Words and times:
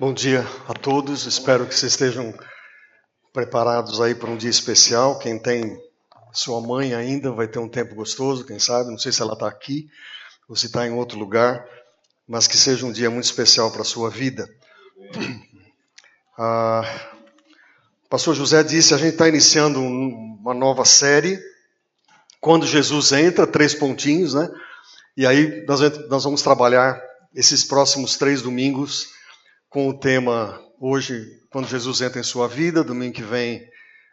Bom 0.00 0.14
dia 0.14 0.46
a 0.68 0.74
todos, 0.74 1.26
espero 1.26 1.66
que 1.66 1.74
vocês 1.74 1.90
estejam 1.90 2.32
preparados 3.32 4.00
aí 4.00 4.14
para 4.14 4.30
um 4.30 4.36
dia 4.36 4.48
especial. 4.48 5.18
Quem 5.18 5.36
tem 5.36 5.76
sua 6.32 6.60
mãe 6.60 6.94
ainda 6.94 7.32
vai 7.32 7.48
ter 7.48 7.58
um 7.58 7.68
tempo 7.68 7.96
gostoso, 7.96 8.44
quem 8.44 8.60
sabe, 8.60 8.92
não 8.92 8.98
sei 8.98 9.10
se 9.10 9.20
ela 9.20 9.32
está 9.32 9.48
aqui 9.48 9.90
ou 10.48 10.54
se 10.54 10.66
está 10.66 10.86
em 10.86 10.92
outro 10.92 11.18
lugar, 11.18 11.66
mas 12.28 12.46
que 12.46 12.56
seja 12.56 12.86
um 12.86 12.92
dia 12.92 13.10
muito 13.10 13.24
especial 13.24 13.72
para 13.72 13.82
a 13.82 13.84
sua 13.84 14.08
vida. 14.08 14.48
Ah, 16.40 17.10
o 18.04 18.08
pastor 18.08 18.36
José 18.36 18.62
disse: 18.62 18.94
a 18.94 18.98
gente 18.98 19.14
está 19.14 19.26
iniciando 19.26 19.80
um, 19.80 20.38
uma 20.40 20.54
nova 20.54 20.84
série. 20.84 21.42
Quando 22.40 22.64
Jesus 22.64 23.10
entra, 23.10 23.48
três 23.48 23.74
pontinhos, 23.74 24.34
né? 24.34 24.48
E 25.16 25.26
aí 25.26 25.66
nós, 25.66 25.80
nós 26.08 26.22
vamos 26.22 26.40
trabalhar 26.40 27.02
esses 27.34 27.64
próximos 27.64 28.16
três 28.16 28.40
domingos 28.40 29.17
com 29.68 29.88
o 29.88 29.98
tema 29.98 30.60
hoje, 30.80 31.26
quando 31.50 31.68
Jesus 31.68 32.00
entra 32.00 32.20
em 32.20 32.24
sua 32.24 32.48
vida, 32.48 32.84
domingo 32.84 33.14
que 33.14 33.22
vem, 33.22 33.68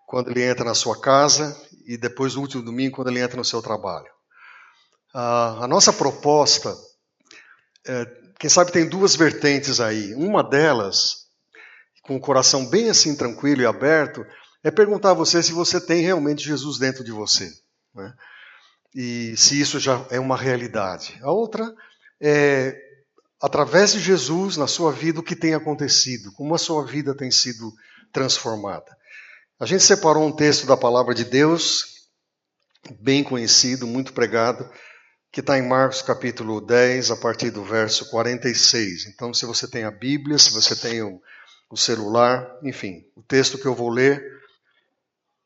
quando 0.07 0.29
ele 0.29 0.43
entra 0.43 0.65
na 0.65 0.73
sua 0.73 0.99
casa, 0.99 1.55
e 1.85 1.97
depois 1.97 2.35
o 2.35 2.41
último 2.41 2.63
domingo, 2.63 2.95
quando 2.95 3.09
ele 3.09 3.19
entra 3.19 3.37
no 3.37 3.45
seu 3.45 3.61
trabalho. 3.61 4.09
Ah, 5.13 5.59
a 5.61 5.67
nossa 5.67 5.93
proposta, 5.93 6.75
é, 7.87 8.05
quem 8.39 8.49
sabe 8.49 8.71
tem 8.71 8.87
duas 8.87 9.15
vertentes 9.15 9.79
aí. 9.79 10.13
Uma 10.15 10.43
delas, 10.43 11.27
com 12.03 12.15
o 12.15 12.19
coração 12.19 12.65
bem 12.65 12.89
assim 12.89 13.15
tranquilo 13.15 13.61
e 13.61 13.65
aberto, 13.65 14.25
é 14.63 14.71
perguntar 14.71 15.11
a 15.11 15.15
você 15.15 15.41
se 15.41 15.53
você 15.53 15.79
tem 15.79 16.01
realmente 16.01 16.43
Jesus 16.43 16.77
dentro 16.77 17.03
de 17.03 17.11
você. 17.11 17.49
Né? 17.93 18.13
E 18.93 19.37
se 19.37 19.59
isso 19.59 19.79
já 19.79 20.05
é 20.09 20.19
uma 20.19 20.35
realidade. 20.35 21.17
A 21.21 21.31
outra 21.31 21.71
é 22.19 22.84
através 23.41 23.93
de 23.93 23.99
Jesus 23.99 24.57
na 24.57 24.67
sua 24.67 24.91
vida 24.91 25.19
o 25.19 25.23
que 25.23 25.35
tem 25.35 25.53
acontecido, 25.53 26.31
como 26.33 26.55
a 26.55 26.57
sua 26.57 26.85
vida 26.85 27.15
tem 27.15 27.29
sido 27.31 27.73
transformada. 28.11 28.95
A 29.59 29.65
gente 29.65 29.83
separou 29.83 30.25
um 30.25 30.35
texto 30.35 30.65
da 30.65 30.75
palavra 30.75 31.13
de 31.13 31.23
Deus, 31.23 31.85
bem 32.99 33.23
conhecido, 33.23 33.87
muito 33.87 34.13
pregado, 34.13 34.69
que 35.31 35.41
está 35.41 35.57
em 35.57 35.67
Marcos 35.67 36.01
capítulo 36.01 36.61
10, 36.61 37.11
a 37.11 37.17
partir 37.17 37.51
do 37.51 37.63
verso 37.63 38.09
46. 38.09 39.07
Então, 39.07 39.33
se 39.33 39.45
você 39.45 39.67
tem 39.67 39.83
a 39.83 39.91
Bíblia, 39.91 40.37
se 40.37 40.51
você 40.51 40.75
tem 40.75 41.01
o, 41.01 41.21
o 41.69 41.75
celular, 41.75 42.47
enfim, 42.63 43.03
o 43.15 43.21
texto 43.21 43.57
que 43.57 43.65
eu 43.65 43.75
vou 43.75 43.89
ler, 43.89 44.23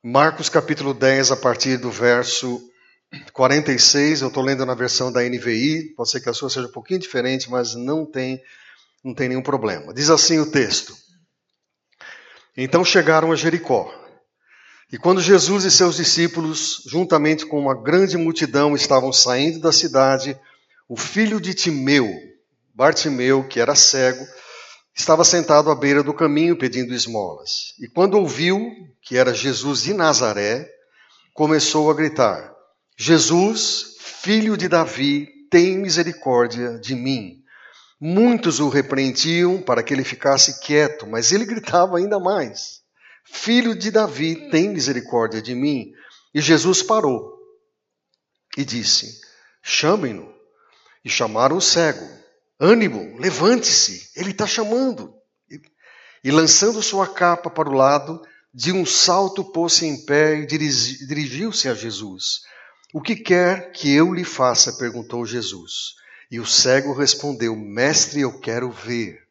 Marcos 0.04 0.48
capítulo 0.48 0.94
10, 0.94 1.32
a 1.32 1.38
partir 1.38 1.78
do 1.78 1.92
verso 1.92 2.69
46, 3.34 4.22
eu 4.22 4.28
estou 4.28 4.44
lendo 4.44 4.66
na 4.66 4.76
versão 4.76 5.12
da 5.12 5.22
NVI, 5.22 5.94
pode 5.96 6.10
ser 6.10 6.22
que 6.22 6.30
a 6.30 6.34
sua 6.34 6.50
seja 6.50 6.68
um 6.68 6.72
pouquinho 6.72 7.00
diferente, 7.00 7.50
mas 7.50 7.74
não 7.74 8.06
tem, 8.06 8.42
não 9.04 9.14
tem 9.14 9.30
nenhum 9.30 9.42
problema. 9.42 9.94
Diz 9.94 10.10
assim 10.10 10.40
o 10.40 10.52
texto: 10.52 10.96
Então 12.56 12.86
chegaram 12.86 13.32
a 13.32 13.36
Jericó. 13.36 13.94
E 14.92 14.98
quando 14.98 15.22
Jesus 15.22 15.66
e 15.66 15.72
seus 15.72 15.98
discípulos, 15.98 16.84
juntamente 16.88 17.46
com 17.46 17.60
uma 17.60 17.80
grande 17.80 18.18
multidão, 18.18 18.76
estavam 18.76 19.14
saindo 19.14 19.60
da 19.60 19.72
cidade, 19.72 20.38
o 20.88 20.98
filho 20.98 21.40
de 21.40 21.54
Timeu, 21.54 22.12
Bartimeu, 22.74 23.48
que 23.48 23.60
era 23.60 23.76
cego, 23.76 24.26
estava 24.96 25.24
sentado 25.24 25.70
à 25.70 25.76
beira 25.76 26.02
do 26.02 26.14
caminho 26.14 26.58
pedindo 26.58 26.94
esmolas. 26.94 27.76
E 27.80 27.88
quando 27.88 28.16
ouviu 28.16 28.72
que 29.02 29.16
era 29.16 29.34
Jesus 29.34 29.84
de 29.84 29.94
Nazaré, 29.94 30.68
começou 31.36 31.92
a 31.92 31.94
gritar: 31.94 32.52
Jesus, 33.02 33.96
filho 34.02 34.58
de 34.58 34.68
Davi, 34.68 35.30
tem 35.50 35.78
misericórdia 35.78 36.78
de 36.80 36.94
mim. 36.94 37.42
Muitos 37.98 38.60
o 38.60 38.68
repreendiam 38.68 39.62
para 39.62 39.82
que 39.82 39.94
ele 39.94 40.04
ficasse 40.04 40.60
quieto, 40.60 41.08
mas 41.08 41.32
ele 41.32 41.46
gritava 41.46 41.98
ainda 41.98 42.20
mais: 42.20 42.82
Filho 43.24 43.74
de 43.74 43.90
Davi, 43.90 44.50
tem 44.50 44.68
misericórdia 44.68 45.42
de 45.42 45.56
mim. 45.56 45.94
E 46.34 46.42
Jesus 46.42 46.84
parou 46.84 47.40
e 48.58 48.66
disse: 48.66 49.22
Chamem-no. 49.64 50.34
E 51.04 51.10
chamaram 51.10 51.56
o 51.56 51.62
cego: 51.62 52.06
Ânimo, 52.60 53.18
levante-se, 53.18 54.12
ele 54.14 54.32
está 54.32 54.46
chamando. 54.46 55.16
E 56.22 56.30
lançando 56.32 56.84
sua 56.84 57.08
capa 57.08 57.50
para 57.50 57.70
o 57.70 57.74
lado, 57.74 58.22
de 58.54 58.74
um 58.74 58.86
salto 58.86 59.42
pôs-se 59.54 59.86
em 59.86 60.06
pé 60.06 60.40
e 60.40 60.46
dirigiu-se 60.46 61.70
a 61.70 61.74
Jesus. 61.74 62.42
O 62.94 63.02
que 63.02 63.16
quer 63.16 63.72
que 63.72 63.94
eu 63.94 64.14
lhe 64.14 64.24
faça? 64.24 64.74
perguntou 64.74 65.26
Jesus. 65.26 65.96
E 66.32 66.40
o 66.40 66.46
cego 66.46 66.94
respondeu: 66.94 67.56
Mestre, 67.56 68.22
eu 68.22 68.40
quero 68.40 68.72
ver. 68.72 69.28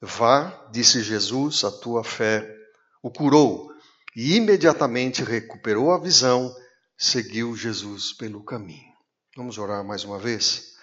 Vá, 0.00 0.68
disse 0.70 1.02
Jesus, 1.02 1.64
a 1.64 1.70
tua 1.70 2.04
fé 2.04 2.54
o 3.02 3.10
curou. 3.10 3.70
E 4.14 4.36
imediatamente 4.36 5.22
recuperou 5.22 5.92
a 5.92 5.98
visão, 5.98 6.54
seguiu 6.96 7.54
Jesus 7.54 8.12
pelo 8.12 8.42
caminho. 8.42 8.92
Vamos 9.36 9.58
orar 9.58 9.84
mais 9.84 10.04
uma 10.04 10.18
vez? 10.18 10.74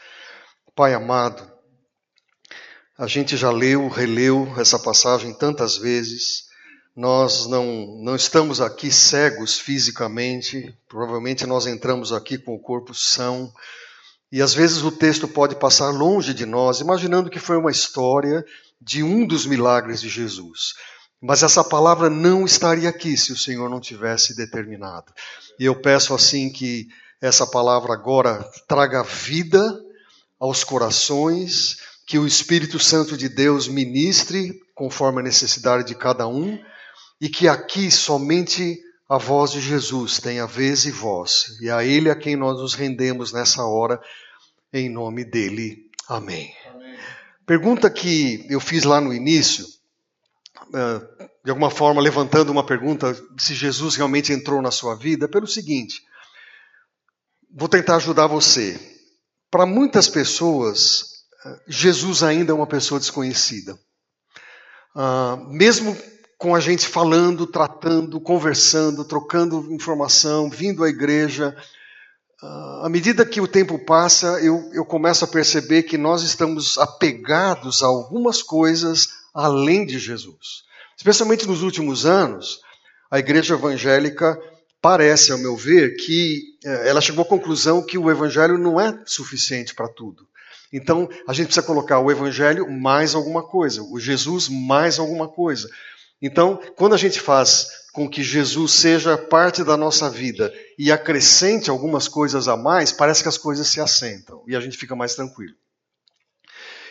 Pai 0.76 0.94
amado, 0.94 1.52
a 2.98 3.08
gente 3.08 3.36
já 3.36 3.52
leu, 3.52 3.88
releu 3.88 4.48
essa 4.60 4.78
passagem 4.78 5.34
tantas 5.34 5.78
vezes. 5.78 6.46
Nós 6.96 7.48
não, 7.48 7.98
não 8.04 8.16
estamos 8.16 8.62
aqui 8.62 8.92
cegos 8.92 9.58
fisicamente, 9.58 10.78
provavelmente 10.88 11.46
nós 11.48 11.66
entramos 11.66 12.14
aqui 12.14 12.38
com 12.38 12.54
o 12.54 12.60
corpo 12.60 12.94
são, 12.94 13.52
e 14.32 14.42
às 14.42 14.54
vezes 14.54 14.84
o 14.84 14.92
texto 14.92 15.28
pode 15.28 15.56
passar 15.56 15.90
longe 15.90 16.34
de 16.36 16.46
nós, 16.46 16.80
imaginando 16.80 17.32
que 17.32 17.40
foi 17.40 17.58
uma 17.58 17.72
história 17.72 18.46
de 18.80 19.02
um 19.02 19.26
dos 19.26 19.46
milagres 19.46 20.02
de 20.02 20.10
Jesus. 20.10 20.74
Mas 21.20 21.42
essa 21.42 21.64
palavra 21.64 22.10
não 22.10 22.46
estaria 22.46 22.90
aqui 22.90 23.18
se 23.18 23.32
o 23.32 23.38
Senhor 23.38 23.70
não 23.70 23.80
tivesse 23.80 24.36
determinado. 24.36 25.12
E 25.60 25.66
eu 25.66 25.76
peço 25.76 26.14
assim 26.14 26.52
que 26.52 26.88
essa 27.22 27.48
palavra 27.48 27.94
agora 27.94 28.44
traga 28.68 29.02
vida 29.04 29.80
aos 30.40 30.64
corações, 30.64 31.78
que 32.06 32.20
o 32.20 32.28
Espírito 32.28 32.78
Santo 32.78 33.16
de 33.16 33.30
Deus 33.30 33.68
ministre 33.68 34.60
conforme 34.76 35.22
a 35.22 35.24
necessidade 35.24 35.88
de 35.88 35.96
cada 35.96 36.28
um 36.28 36.60
e 37.20 37.30
que 37.30 37.48
aqui 37.48 37.90
somente 37.90 38.82
a 39.10 39.18
voz 39.18 39.52
de 39.52 39.62
Jesus 39.62 40.20
tenha 40.20 40.48
vez 40.48 40.86
e 40.86 40.92
voz, 40.92 41.58
e 41.62 41.70
a 41.70 41.84
Ele 41.84 42.10
a 42.10 42.16
quem 42.16 42.36
nós 42.36 42.58
nos 42.58 42.74
rendemos 42.74 43.32
nessa 43.32 43.64
hora, 43.64 44.02
em 44.72 44.90
nome 44.90 45.24
dele. 45.24 45.90
Amém. 46.08 46.54
Amém. 46.68 46.98
Pergunta 47.46 47.90
que 47.90 48.46
eu 48.50 48.60
fiz 48.60 48.84
lá 48.84 49.00
no 49.00 49.14
início, 49.14 49.66
eh, 50.74 51.28
de 51.44 51.52
alguma 51.52 51.70
forma 51.70 52.02
levantando 52.02 52.52
uma 52.52 52.66
pergunta 52.66 53.14
se 53.38 53.54
Jesus 53.54 53.96
realmente 53.96 54.32
entrou 54.32 54.62
na 54.62 54.72
sua 54.72 54.96
vida, 54.96 55.28
pelo 55.28 55.46
seguinte: 55.46 56.02
vou 57.52 57.70
tentar 57.70 57.98
ajudar 57.98 58.28
você. 58.28 58.80
Para 59.52 59.66
muitas 59.66 60.08
pessoas, 60.08 61.26
eh, 61.46 61.60
Jesus 61.68 62.24
ainda 62.24 62.52
é 62.52 62.56
uma 62.56 62.68
pessoa 62.68 63.00
desconhecida. 63.00 63.78
Uh, 64.96 65.38
mesmo 65.50 65.98
com 66.44 66.54
a 66.54 66.60
gente 66.60 66.86
falando, 66.86 67.48
tratando, 67.48 68.20
conversando, 68.20 69.06
trocando 69.06 69.74
informação, 69.74 70.50
vindo 70.50 70.84
à 70.84 70.90
igreja. 70.90 71.56
Uh, 72.42 72.86
à 72.86 72.90
medida 72.90 73.26
que 73.26 73.40
o 73.40 73.48
tempo 73.48 73.80
passa, 73.80 74.42
eu, 74.42 74.70
eu 74.74 74.84
começo 74.84 75.24
a 75.24 75.28
perceber 75.30 75.84
que 75.84 75.98
nós 75.98 76.22
estamos 76.22 76.78
apegados 76.78 77.82
a 77.82 77.86
algumas 77.86 78.44
coisas 78.44 79.08
além 79.34 79.86
de 79.86 79.98
Jesus. 79.98 80.64
Especialmente 80.98 81.48
nos 81.48 81.64
últimos 81.64 82.06
anos, 82.06 82.60
a 83.10 83.20
igreja 83.20 83.54
evangélica 83.54 84.38
parece, 84.82 85.32
ao 85.32 85.38
meu 85.38 85.56
ver, 85.56 85.96
que 85.96 86.42
eh, 86.66 86.90
ela 86.90 87.00
chegou 87.00 87.24
à 87.24 87.26
conclusão 87.26 87.82
que 87.82 87.98
o 87.98 88.12
evangelho 88.12 88.58
não 88.58 88.82
é 88.82 89.02
suficiente 89.06 89.74
para 89.74 89.88
tudo. 89.88 90.28
Então, 90.74 91.08
a 91.26 91.32
gente 91.32 91.46
precisa 91.46 91.66
colocar 91.66 92.00
o 92.00 92.12
evangelho 92.12 92.70
mais 92.70 93.16
alguma 93.16 93.44
coisa, 93.44 93.82
o 93.82 93.98
Jesus 93.98 94.50
mais 94.50 95.00
alguma 95.00 95.30
coisa. 95.30 95.70
Então, 96.22 96.60
quando 96.76 96.94
a 96.94 96.98
gente 96.98 97.20
faz 97.20 97.68
com 97.94 98.10
que 98.10 98.24
Jesus 98.24 98.72
seja 98.72 99.18
parte 99.18 99.64
da 99.64 99.78
nossa 99.78 100.10
vida 100.10 100.52
e 100.80 100.92
acrescente 100.92 101.70
algumas 101.70 102.08
coisas 102.08 102.48
a 102.48 102.58
mais, 102.58 102.92
parece 102.92 103.22
que 103.22 103.30
as 103.30 103.38
coisas 103.38 103.68
se 103.68 103.80
assentam 103.80 104.44
e 104.48 104.56
a 104.56 104.60
gente 104.60 104.78
fica 104.78 104.96
mais 104.96 105.16
tranquilo. 105.16 105.56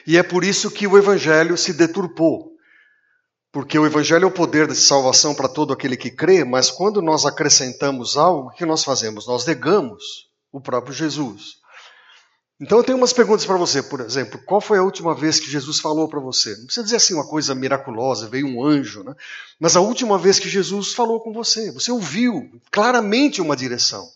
E 0.06 0.16
é 0.16 0.22
por 0.22 0.44
isso 0.44 0.70
que 0.70 0.86
o 0.86 0.96
evangelho 0.96 1.56
se 1.56 1.72
deturpou. 1.72 2.52
Porque 3.50 3.78
o 3.78 3.84
evangelho 3.84 4.24
é 4.24 4.26
o 4.26 4.32
poder 4.32 4.66
de 4.66 4.74
salvação 4.74 5.34
para 5.34 5.48
todo 5.48 5.72
aquele 5.72 5.96
que 5.96 6.10
crê, 6.10 6.42
mas 6.42 6.70
quando 6.70 7.02
nós 7.02 7.26
acrescentamos 7.26 8.16
algo, 8.16 8.48
o 8.48 8.52
que 8.52 8.64
nós 8.64 8.82
fazemos? 8.82 9.26
Nós 9.26 9.44
negamos 9.44 10.30
o 10.50 10.60
próprio 10.60 10.94
Jesus. 10.94 11.61
Então 12.62 12.78
eu 12.78 12.84
tenho 12.84 12.96
umas 12.96 13.12
perguntas 13.12 13.44
para 13.44 13.56
você, 13.56 13.82
por 13.82 14.00
exemplo, 14.00 14.40
qual 14.46 14.60
foi 14.60 14.78
a 14.78 14.84
última 14.84 15.16
vez 15.16 15.40
que 15.40 15.50
Jesus 15.50 15.80
falou 15.80 16.08
para 16.08 16.20
você? 16.20 16.56
Não 16.56 16.66
precisa 16.66 16.84
dizer 16.84 16.96
assim 16.96 17.12
uma 17.12 17.26
coisa 17.26 17.56
miraculosa, 17.56 18.28
veio 18.28 18.46
um 18.46 18.64
anjo, 18.64 19.02
né? 19.02 19.16
Mas 19.58 19.74
a 19.74 19.80
última 19.80 20.16
vez 20.16 20.38
que 20.38 20.48
Jesus 20.48 20.92
falou 20.94 21.18
com 21.18 21.32
você, 21.32 21.72
você 21.72 21.90
ouviu 21.90 22.48
claramente 22.70 23.42
uma 23.42 23.56
direção. 23.56 24.08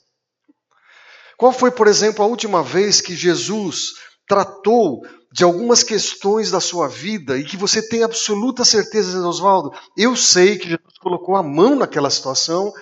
Qual 1.36 1.52
foi, 1.52 1.72
por 1.72 1.88
exemplo, 1.88 2.24
a 2.24 2.28
última 2.28 2.62
vez 2.62 3.00
que 3.00 3.16
Jesus 3.16 3.94
tratou 4.28 5.04
de 5.32 5.42
algumas 5.42 5.82
questões 5.82 6.48
da 6.48 6.60
sua 6.60 6.86
vida 6.86 7.36
e 7.36 7.42
que 7.42 7.56
você 7.56 7.82
tem 7.82 8.04
absoluta 8.04 8.64
certeza, 8.64 9.26
Oswaldo, 9.26 9.72
eu 9.96 10.14
sei 10.14 10.56
que 10.56 10.68
Jesus 10.68 10.98
colocou 11.00 11.34
a 11.34 11.42
mão 11.42 11.74
naquela 11.74 12.10
situação 12.10 12.72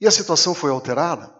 e 0.00 0.06
a 0.06 0.10
situação 0.12 0.54
foi 0.54 0.70
alterada? 0.70 1.34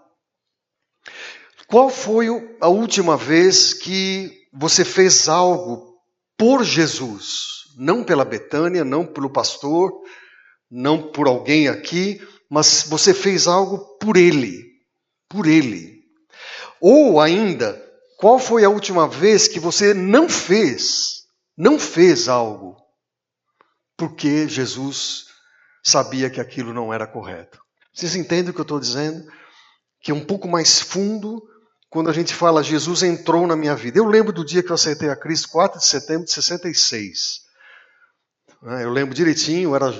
Qual 1.66 1.88
foi 1.88 2.28
a 2.60 2.68
última 2.68 3.16
vez 3.16 3.72
que 3.72 4.30
você 4.52 4.84
fez 4.84 5.28
algo 5.28 5.96
por 6.36 6.62
Jesus? 6.62 7.64
Não 7.76 8.04
pela 8.04 8.24
Betânia, 8.24 8.84
não 8.84 9.06
pelo 9.06 9.30
pastor, 9.30 9.92
não 10.70 11.10
por 11.10 11.26
alguém 11.26 11.68
aqui, 11.68 12.20
mas 12.50 12.84
você 12.88 13.12
fez 13.12 13.46
algo 13.46 13.78
por 13.98 14.16
ele. 14.16 14.62
Por 15.28 15.46
ele. 15.46 16.04
Ou 16.80 17.20
ainda, 17.20 17.82
qual 18.18 18.38
foi 18.38 18.64
a 18.64 18.68
última 18.68 19.08
vez 19.08 19.48
que 19.48 19.58
você 19.58 19.94
não 19.94 20.28
fez, 20.28 21.24
não 21.56 21.78
fez 21.78 22.28
algo, 22.28 22.76
porque 23.96 24.48
Jesus 24.48 25.26
sabia 25.82 26.30
que 26.30 26.40
aquilo 26.40 26.72
não 26.72 26.92
era 26.92 27.06
correto? 27.06 27.58
Vocês 27.92 28.14
entendem 28.14 28.50
o 28.50 28.54
que 28.54 28.60
eu 28.60 28.64
estou 28.64 28.80
dizendo? 28.80 29.24
Que 30.00 30.10
é 30.10 30.14
um 30.14 30.24
pouco 30.24 30.46
mais 30.46 30.80
fundo 30.80 31.42
quando 31.94 32.10
a 32.10 32.12
gente 32.12 32.34
fala 32.34 32.60
Jesus 32.60 33.04
entrou 33.04 33.46
na 33.46 33.54
minha 33.54 33.76
vida. 33.76 34.00
Eu 34.00 34.04
lembro 34.04 34.32
do 34.32 34.44
dia 34.44 34.64
que 34.64 34.70
eu 34.70 34.74
aceitei 34.74 35.08
a 35.08 35.14
Cristo, 35.14 35.48
4 35.50 35.78
de 35.78 35.86
setembro 35.86 36.24
de 36.24 36.32
66. 36.32 37.42
Né, 38.60 38.82
eu 38.82 38.90
lembro 38.90 39.14
direitinho, 39.14 39.70
eu 39.70 39.76
era 39.76 39.94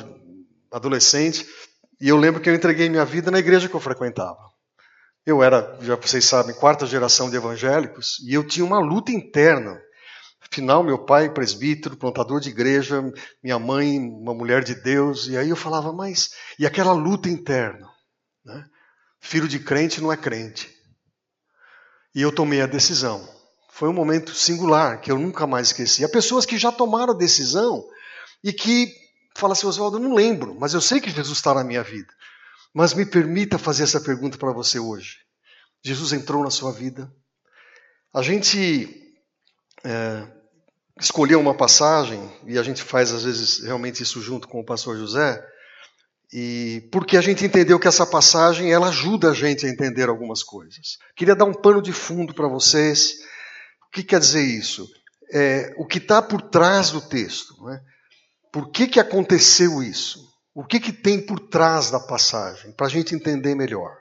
adolescente, 0.72 1.46
e 2.00 2.08
eu 2.08 2.16
lembro 2.16 2.40
que 2.40 2.50
eu 2.50 2.54
entreguei 2.54 2.88
minha 2.88 3.04
vida 3.04 3.30
na 3.30 3.38
igreja 3.38 3.68
que 3.68 3.76
eu 3.76 3.80
frequentava. 3.80 4.40
Eu 5.24 5.40
era, 5.40 5.78
já 5.82 5.94
vocês 5.94 6.24
sabem, 6.24 6.52
quarta 6.56 6.84
geração 6.84 7.30
de 7.30 7.36
evangélicos 7.36 8.18
e 8.26 8.34
eu 8.34 8.44
tinha 8.44 8.66
uma 8.66 8.80
luta 8.80 9.12
interna. 9.12 9.80
Afinal, 10.50 10.82
meu 10.82 10.98
pai, 11.04 11.32
presbítero, 11.32 11.96
plantador 11.96 12.40
de 12.40 12.48
igreja, 12.48 13.04
minha 13.40 13.58
mãe, 13.60 14.00
uma 14.00 14.34
mulher 14.34 14.64
de 14.64 14.74
Deus, 14.74 15.28
e 15.28 15.36
aí 15.36 15.48
eu 15.48 15.56
falava, 15.56 15.92
mas. 15.92 16.30
E 16.58 16.66
aquela 16.66 16.92
luta 16.92 17.28
interna. 17.28 17.88
Né? 18.44 18.64
Filho 19.20 19.46
de 19.46 19.60
crente 19.60 20.00
não 20.00 20.12
é 20.12 20.16
crente. 20.16 20.73
E 22.14 22.22
eu 22.22 22.32
tomei 22.32 22.60
a 22.60 22.66
decisão. 22.66 23.28
Foi 23.70 23.88
um 23.88 23.92
momento 23.92 24.32
singular 24.34 25.00
que 25.00 25.10
eu 25.10 25.18
nunca 25.18 25.46
mais 25.46 25.68
esqueci. 25.68 26.04
Há 26.04 26.08
pessoas 26.08 26.46
que 26.46 26.56
já 26.56 26.70
tomaram 26.70 27.12
a 27.12 27.16
decisão 27.16 27.84
e 28.42 28.52
que 28.52 28.94
falam 29.36 29.52
assim, 29.52 29.66
Oswaldo, 29.66 29.96
eu 29.96 30.00
não 30.00 30.14
lembro, 30.14 30.56
mas 30.58 30.74
eu 30.74 30.80
sei 30.80 31.00
que 31.00 31.10
Jesus 31.10 31.38
está 31.38 31.52
na 31.52 31.64
minha 31.64 31.82
vida. 31.82 32.12
Mas 32.72 32.94
me 32.94 33.04
permita 33.04 33.58
fazer 33.58 33.82
essa 33.82 34.00
pergunta 34.00 34.38
para 34.38 34.52
você 34.52 34.78
hoje. 34.78 35.18
Jesus 35.84 36.12
entrou 36.12 36.42
na 36.42 36.50
sua 36.50 36.72
vida? 36.72 37.12
A 38.12 38.22
gente 38.22 39.12
é, 39.84 40.26
escolheu 41.00 41.40
uma 41.40 41.54
passagem, 41.54 42.32
e 42.46 42.58
a 42.58 42.62
gente 42.62 42.82
faz 42.82 43.12
às 43.12 43.24
vezes 43.24 43.58
realmente 43.64 44.02
isso 44.02 44.20
junto 44.20 44.46
com 44.46 44.60
o 44.60 44.64
pastor 44.64 44.96
José, 44.96 45.44
e 46.32 46.88
porque 46.90 47.16
a 47.16 47.20
gente 47.20 47.44
entendeu 47.44 47.78
que 47.78 47.88
essa 47.88 48.06
passagem 48.06 48.72
ela 48.72 48.88
ajuda 48.88 49.30
a 49.30 49.34
gente 49.34 49.66
a 49.66 49.68
entender 49.68 50.08
algumas 50.08 50.42
coisas. 50.42 50.98
Queria 51.16 51.36
dar 51.36 51.44
um 51.44 51.54
pano 51.54 51.80
de 51.80 51.92
fundo 51.92 52.34
para 52.34 52.48
vocês. 52.48 53.12
O 53.86 53.90
que 53.92 54.02
quer 54.02 54.18
dizer 54.18 54.42
isso? 54.42 54.88
É, 55.32 55.72
o 55.76 55.86
que 55.86 55.98
está 55.98 56.20
por 56.20 56.42
trás 56.42 56.90
do 56.90 57.00
texto. 57.00 57.54
Né? 57.64 57.80
Por 58.52 58.70
que, 58.70 58.86
que 58.86 59.00
aconteceu 59.00 59.82
isso? 59.82 60.24
O 60.54 60.64
que, 60.64 60.78
que 60.78 60.92
tem 60.92 61.24
por 61.24 61.40
trás 61.40 61.90
da 61.90 61.98
passagem, 61.98 62.72
para 62.72 62.86
a 62.86 62.90
gente 62.90 63.14
entender 63.14 63.54
melhor? 63.54 63.96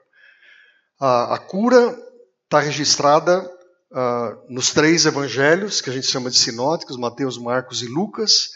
A, 0.99 1.35
a 1.35 1.39
cura 1.39 1.97
está 2.43 2.59
registrada 2.59 3.43
uh, 3.91 4.53
nos 4.53 4.71
três 4.71 5.05
evangelhos, 5.05 5.81
que 5.81 5.89
a 5.89 5.93
gente 5.93 6.05
chama 6.05 6.29
de 6.29 6.37
sinóticos, 6.37 6.97
Mateus, 6.97 7.37
Marcos 7.37 7.81
e 7.81 7.87
Lucas. 7.87 8.49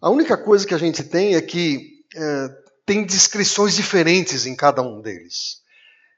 A 0.00 0.10
única 0.10 0.36
coisa 0.36 0.66
que 0.66 0.74
a 0.74 0.78
gente 0.78 1.02
tem 1.02 1.34
é 1.34 1.40
que 1.40 2.04
uh, 2.14 2.61
tem 2.84 3.04
descrições 3.04 3.74
diferentes 3.74 4.46
em 4.46 4.56
cada 4.56 4.82
um 4.82 5.00
deles. 5.00 5.62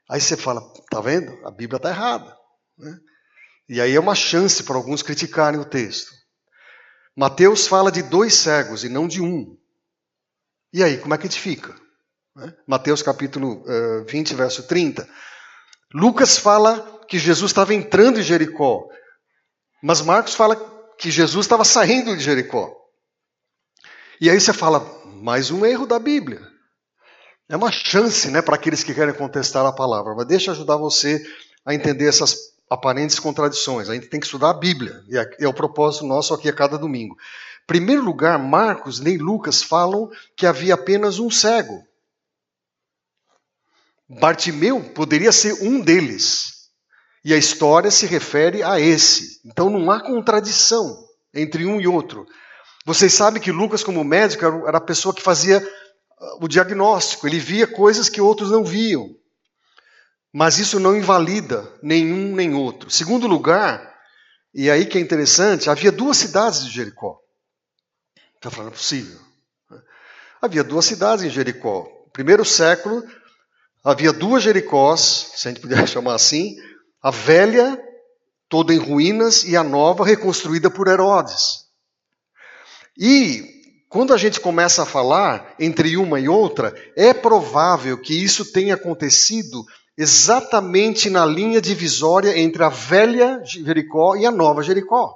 Aí 0.09 0.21
você 0.21 0.37
fala, 0.37 0.61
tá 0.89 1.01
vendo? 1.01 1.31
A 1.45 1.51
Bíblia 1.51 1.77
está 1.77 1.89
errada. 1.89 2.35
Né? 2.77 2.99
E 3.67 3.81
aí 3.81 3.95
é 3.95 3.99
uma 3.99 4.15
chance 4.15 4.63
para 4.63 4.75
alguns 4.75 5.01
criticarem 5.01 5.59
o 5.59 5.65
texto. 5.65 6.11
Mateus 7.15 7.67
fala 7.67 7.91
de 7.91 8.03
dois 8.03 8.33
cegos 8.35 8.83
e 8.83 8.89
não 8.89 9.07
de 9.07 9.21
um. 9.21 9.57
E 10.73 10.83
aí, 10.83 10.97
como 10.97 11.13
é 11.13 11.17
que 11.17 11.25
a 11.25 11.29
gente 11.29 11.39
fica? 11.39 11.73
Né? 12.35 12.53
Mateus 12.67 13.01
capítulo 13.01 13.63
uh, 13.63 14.05
20, 14.05 14.35
verso 14.35 14.63
30. 14.63 15.07
Lucas 15.93 16.37
fala 16.37 17.03
que 17.07 17.17
Jesus 17.17 17.51
estava 17.51 17.73
entrando 17.73 18.19
em 18.19 18.23
Jericó, 18.23 18.89
mas 19.81 20.01
Marcos 20.01 20.35
fala 20.35 20.55
que 20.97 21.09
Jesus 21.09 21.45
estava 21.45 21.63
saindo 21.63 22.15
de 22.15 22.23
Jericó. 22.23 22.75
E 24.19 24.29
aí 24.29 24.39
você 24.39 24.51
fala, 24.53 24.79
mais 25.05 25.51
um 25.51 25.65
erro 25.65 25.85
da 25.85 25.99
Bíblia. 25.99 26.54
É 27.47 27.55
uma 27.55 27.71
chance 27.71 28.29
né, 28.29 28.41
para 28.41 28.55
aqueles 28.55 28.83
que 28.83 28.93
querem 28.93 29.13
contestar 29.13 29.65
a 29.65 29.71
palavra, 29.71 30.15
mas 30.15 30.27
deixa 30.27 30.51
ajudar 30.51 30.77
você 30.77 31.23
a 31.65 31.73
entender 31.73 32.07
essas 32.07 32.35
aparentes 32.69 33.19
contradições. 33.19 33.89
A 33.89 33.93
gente 33.93 34.07
tem 34.07 34.19
que 34.19 34.25
estudar 34.25 34.49
a 34.49 34.53
Bíblia, 34.53 35.03
e 35.07 35.17
é, 35.17 35.47
o 35.47 35.53
propósito 35.53 36.05
nosso 36.05 36.33
aqui 36.33 36.49
a 36.49 36.53
cada 36.53 36.77
domingo 36.77 37.15
primeiro 37.65 38.03
lugar, 38.03 38.37
Marcos 38.37 38.99
nem 38.99 39.17
Lucas 39.17 39.61
falam 39.61 40.09
que 40.35 40.45
havia 40.45 40.73
apenas 40.73 41.19
um 41.19 41.29
cego. 41.29 41.83
Bartimeu 44.07 44.81
poderia 44.93 45.31
ser 45.31 45.53
um 45.63 45.81
deles. 45.81 46.69
E 47.23 47.33
a 47.33 47.37
história 47.37 47.89
se 47.89 48.05
refere 48.05 48.61
a 48.61 48.79
esse. 48.79 49.41
Então 49.43 49.69
não 49.69 49.89
há 49.89 49.99
contradição 49.99 50.95
entre 51.33 51.65
um 51.65 51.81
e 51.81 51.87
outro. 51.87 52.27
Vocês 52.85 53.13
sabem 53.13 53.41
que 53.41 53.51
Lucas, 53.51 53.83
como 53.83 54.03
médico, 54.03 54.45
era 54.45 54.77
a 54.77 54.81
pessoa 54.81 55.13
que 55.13 55.23
fazia 55.23 55.67
o 56.39 56.47
diagnóstico, 56.47 57.27
ele 57.27 57.39
via 57.39 57.67
coisas 57.67 58.09
que 58.09 58.21
outros 58.21 58.51
não 58.51 58.63
viam. 58.63 59.15
Mas 60.33 60.59
isso 60.59 60.79
não 60.79 60.97
invalida 60.97 61.71
nenhum 61.81 62.35
nem 62.35 62.53
outro. 62.53 62.89
Segundo 62.89 63.27
lugar, 63.27 63.93
e 64.53 64.69
aí 64.69 64.85
que 64.85 64.97
é 64.97 65.01
interessante, 65.01 65.69
havia 65.69 65.91
duas 65.91 66.17
cidades 66.17 66.65
de 66.65 66.71
Jericó. 66.71 67.19
Está 68.35 68.51
falando, 68.51 68.73
é 68.73 68.75
possível. 68.75 69.19
Havia 70.41 70.63
duas 70.63 70.85
cidades 70.85 71.23
em 71.23 71.29
Jericó. 71.29 71.87
Primeiro 72.11 72.45
século, 72.45 73.03
havia 73.83 74.13
duas 74.13 74.43
Jericós, 74.43 75.31
se 75.35 75.47
a 75.47 75.51
gente 75.51 75.61
puder 75.61 75.87
chamar 75.89 76.15
assim, 76.15 76.55
a 77.01 77.11
velha, 77.11 77.81
toda 78.49 78.73
em 78.73 78.77
ruínas, 78.77 79.43
e 79.43 79.55
a 79.55 79.63
nova, 79.63 80.05
reconstruída 80.05 80.69
por 80.69 80.87
Herodes. 80.87 81.65
E 82.97 83.54
quando 83.95 84.13
a 84.13 84.17
gente 84.17 84.41
começa 84.41 84.83
a 84.83 84.85
falar 84.85 85.55
entre 85.57 85.95
uma 85.95 86.19
e 86.19 86.27
outra, 86.27 86.75
é 86.97 87.13
provável 87.13 87.97
que 87.97 88.13
isso 88.13 88.51
tenha 88.51 88.75
acontecido 88.75 89.63
exatamente 89.97 91.09
na 91.09 91.25
linha 91.25 91.61
divisória 91.61 92.37
entre 92.37 92.61
a 92.61 92.67
velha 92.67 93.41
Jericó 93.45 94.17
e 94.17 94.25
a 94.25 94.31
nova 94.31 94.61
Jericó. 94.61 95.15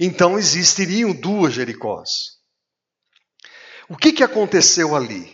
Então 0.00 0.36
existiriam 0.36 1.12
duas 1.12 1.54
Jericós. 1.54 2.38
O 3.88 3.96
que, 3.96 4.10
que 4.10 4.24
aconteceu 4.24 4.96
ali? 4.96 5.32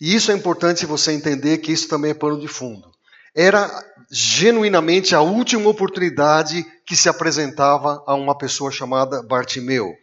E 0.00 0.14
isso 0.14 0.32
é 0.32 0.34
importante 0.34 0.86
você 0.86 1.12
entender 1.12 1.58
que 1.58 1.70
isso 1.70 1.86
também 1.86 2.12
é 2.12 2.14
pano 2.14 2.40
de 2.40 2.48
fundo. 2.48 2.90
Era 3.36 3.70
genuinamente 4.10 5.14
a 5.14 5.20
última 5.20 5.68
oportunidade 5.68 6.64
que 6.86 6.96
se 6.96 7.10
apresentava 7.10 8.02
a 8.06 8.14
uma 8.14 8.34
pessoa 8.38 8.72
chamada 8.72 9.22
Bartimeu. 9.22 9.94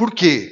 Por 0.00 0.14
quê? 0.14 0.50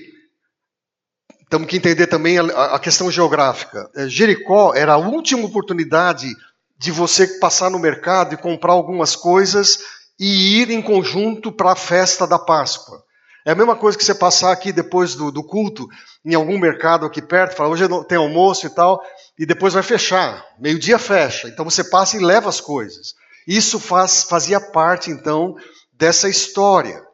Temos 1.48 1.68
que 1.68 1.78
entender 1.78 2.06
também 2.06 2.38
a, 2.38 2.78
questão 2.78 3.10
geográfica. 3.10 3.90
É, 3.96 4.06
Jericó 4.06 4.74
era 4.74 4.92
a 4.92 4.98
última 4.98 5.46
oportunidade 5.46 6.28
de 6.76 6.92
você 6.92 7.26
passar 7.38 7.70
no 7.70 7.78
mercado 7.78 8.34
e 8.34 8.36
comprar 8.36 8.74
algumas 8.74 9.16
coisas 9.16 9.78
e 10.20 10.60
ir 10.60 10.68
em 10.68 10.82
conjunto 10.82 11.50
para 11.50 11.72
a 11.72 11.74
festa 11.74 12.26
da 12.26 12.38
Páscoa. 12.38 13.02
É 13.46 13.52
a 13.52 13.54
mesma 13.54 13.74
coisa 13.74 13.96
que 13.96 14.04
você 14.04 14.14
passar 14.14 14.52
aqui 14.52 14.70
depois 14.70 15.14
do, 15.14 15.32
do 15.32 15.42
culto, 15.42 15.88
em 16.22 16.34
algum 16.34 16.58
mercado 16.58 17.06
aqui 17.06 17.22
perto, 17.22 17.56
falar, 17.56 17.70
hoje 17.70 17.84
tem 18.06 18.18
almoço 18.18 18.66
e 18.66 18.70
tal, 18.70 19.00
e 19.38 19.46
depois 19.46 19.72
vai 19.72 19.82
fechar. 19.82 20.44
Meio-dia 20.60 20.98
fecha. 20.98 21.48
Então 21.48 21.64
você 21.64 21.82
passa 21.82 22.18
e 22.18 22.20
leva 22.20 22.50
as 22.50 22.60
coisas. 22.60 23.14
Isso 23.46 23.80
faz, 23.80 24.24
fazia 24.24 24.60
parte, 24.60 25.10
então, 25.10 25.56
dessa 25.94 26.28
história. 26.28 27.07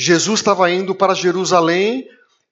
Jesus 0.00 0.38
estava 0.38 0.70
indo 0.70 0.94
para 0.94 1.12
Jerusalém 1.12 2.06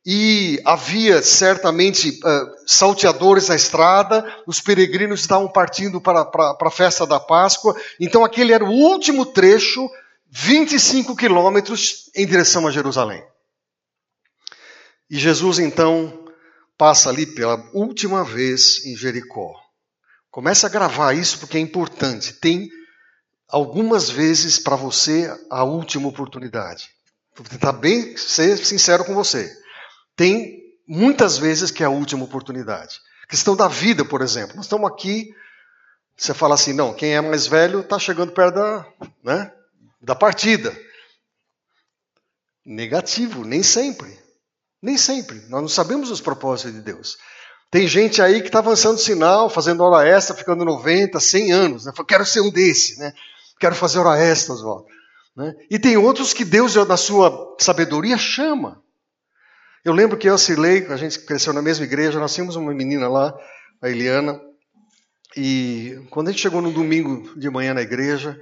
e 0.05 0.61
havia 0.65 1.23
certamente 1.23 2.11
uh, 2.11 2.51
salteadores 2.67 3.47
na 3.47 3.55
estrada, 3.55 4.43
os 4.49 4.61
peregrinos 4.61 5.21
estavam 5.21 5.47
partindo 5.47 6.01
para, 6.01 6.25
para, 6.25 6.55
para 6.55 6.67
a 6.67 6.73
festa 6.73 7.07
da 7.07 7.21
Páscoa, 7.21 7.81
então 8.01 8.25
aquele 8.25 8.53
era 8.53 8.65
o 8.65 8.73
último 8.73 9.25
trecho, 9.25 9.89
25 10.29 11.15
quilômetros 11.15 12.11
em 12.17 12.27
direção 12.27 12.67
a 12.67 12.73
Jerusalém. 12.73 13.23
E 15.09 15.17
Jesus 15.17 15.61
então 15.61 16.27
passa 16.77 17.11
ali 17.11 17.27
pela 17.27 17.65
última 17.73 18.25
vez 18.25 18.85
em 18.85 18.97
Jericó. 18.97 19.53
Comece 20.33 20.67
a 20.67 20.69
gravar 20.69 21.13
isso 21.13 21.39
porque 21.39 21.59
é 21.59 21.61
importante. 21.61 22.33
Tem 22.33 22.69
algumas 23.49 24.11
vezes 24.11 24.59
para 24.59 24.75
você 24.75 25.33
a 25.49 25.63
última 25.63 26.09
oportunidade. 26.09 26.96
Vou 27.37 27.47
tentar 27.47 27.73
bem 27.73 28.17
ser 28.17 28.57
sincero 28.57 29.05
com 29.05 29.15
você. 29.15 29.55
Tem 30.17 30.63
muitas 30.89 31.37
vezes 31.37 31.71
que 31.71 31.83
é 31.83 31.87
a 31.87 31.91
última 31.91 32.25
oportunidade. 32.25 33.01
questão 33.29 33.55
da 33.55 33.69
vida, 33.69 34.05
por 34.05 34.23
exemplo. 34.23 34.57
Nós 34.57 34.65
estamos 34.65 34.91
aqui, 34.91 35.35
você 36.17 36.33
fala 36.33 36.55
assim, 36.55 36.73
não, 36.73 36.95
quem 36.95 37.15
é 37.15 37.21
mais 37.21 37.47
velho 37.47 37.81
está 37.81 37.99
chegando 37.99 38.33
perto 38.33 38.55
da, 38.55 38.87
né, 39.23 39.53
da 40.01 40.15
partida. 40.15 40.75
Negativo, 42.65 43.45
nem 43.45 43.63
sempre. 43.63 44.19
Nem 44.81 44.97
sempre. 44.97 45.41
Nós 45.49 45.61
não 45.61 45.69
sabemos 45.69 46.11
os 46.11 46.21
propósitos 46.21 46.73
de 46.73 46.81
Deus. 46.81 47.19
Tem 47.71 47.87
gente 47.87 48.23
aí 48.23 48.41
que 48.41 48.47
está 48.47 48.61
avançando 48.61 48.99
sinal, 48.99 49.51
fazendo 49.51 49.83
hora 49.83 50.09
extra, 50.09 50.35
ficando 50.35 50.65
90, 50.65 51.19
100 51.21 51.53
anos. 51.53 51.85
Né? 51.85 51.93
Quero 52.09 52.25
ser 52.25 52.41
um 52.41 52.51
desse, 52.51 52.99
né? 52.99 53.13
Quero 53.59 53.75
fazer 53.75 53.99
hora 53.99 54.19
extra, 54.19 54.55
Oswaldo. 54.55 54.87
Né? 55.37 55.55
E 55.71 55.79
tem 55.79 55.97
outros 55.97 56.33
que 56.33 56.45
Deus, 56.45 56.75
na 56.75 56.97
sua 56.97 57.57
sabedoria, 57.61 58.17
chama. 58.17 58.83
Eu 59.85 59.93
lembro 59.93 60.17
que 60.17 60.29
eu 60.29 60.35
e 60.35 60.93
a 60.93 60.97
gente 60.97 61.21
cresceu 61.21 61.53
na 61.53 61.63
mesma 61.63 61.85
igreja, 61.85 62.19
nós 62.19 62.35
tínhamos 62.35 62.57
uma 62.57 62.75
menina 62.75 63.09
lá, 63.09 63.33
a 63.81 63.89
Eliana, 63.89 64.41
e 65.37 66.03
quando 66.11 66.29
a 66.29 66.31
gente 66.33 66.41
chegou 66.41 66.63
no 66.63 66.73
domingo 66.73 67.39
de 67.39 67.51
manhã 67.51 67.75
na 67.75 67.83
igreja, 67.83 68.41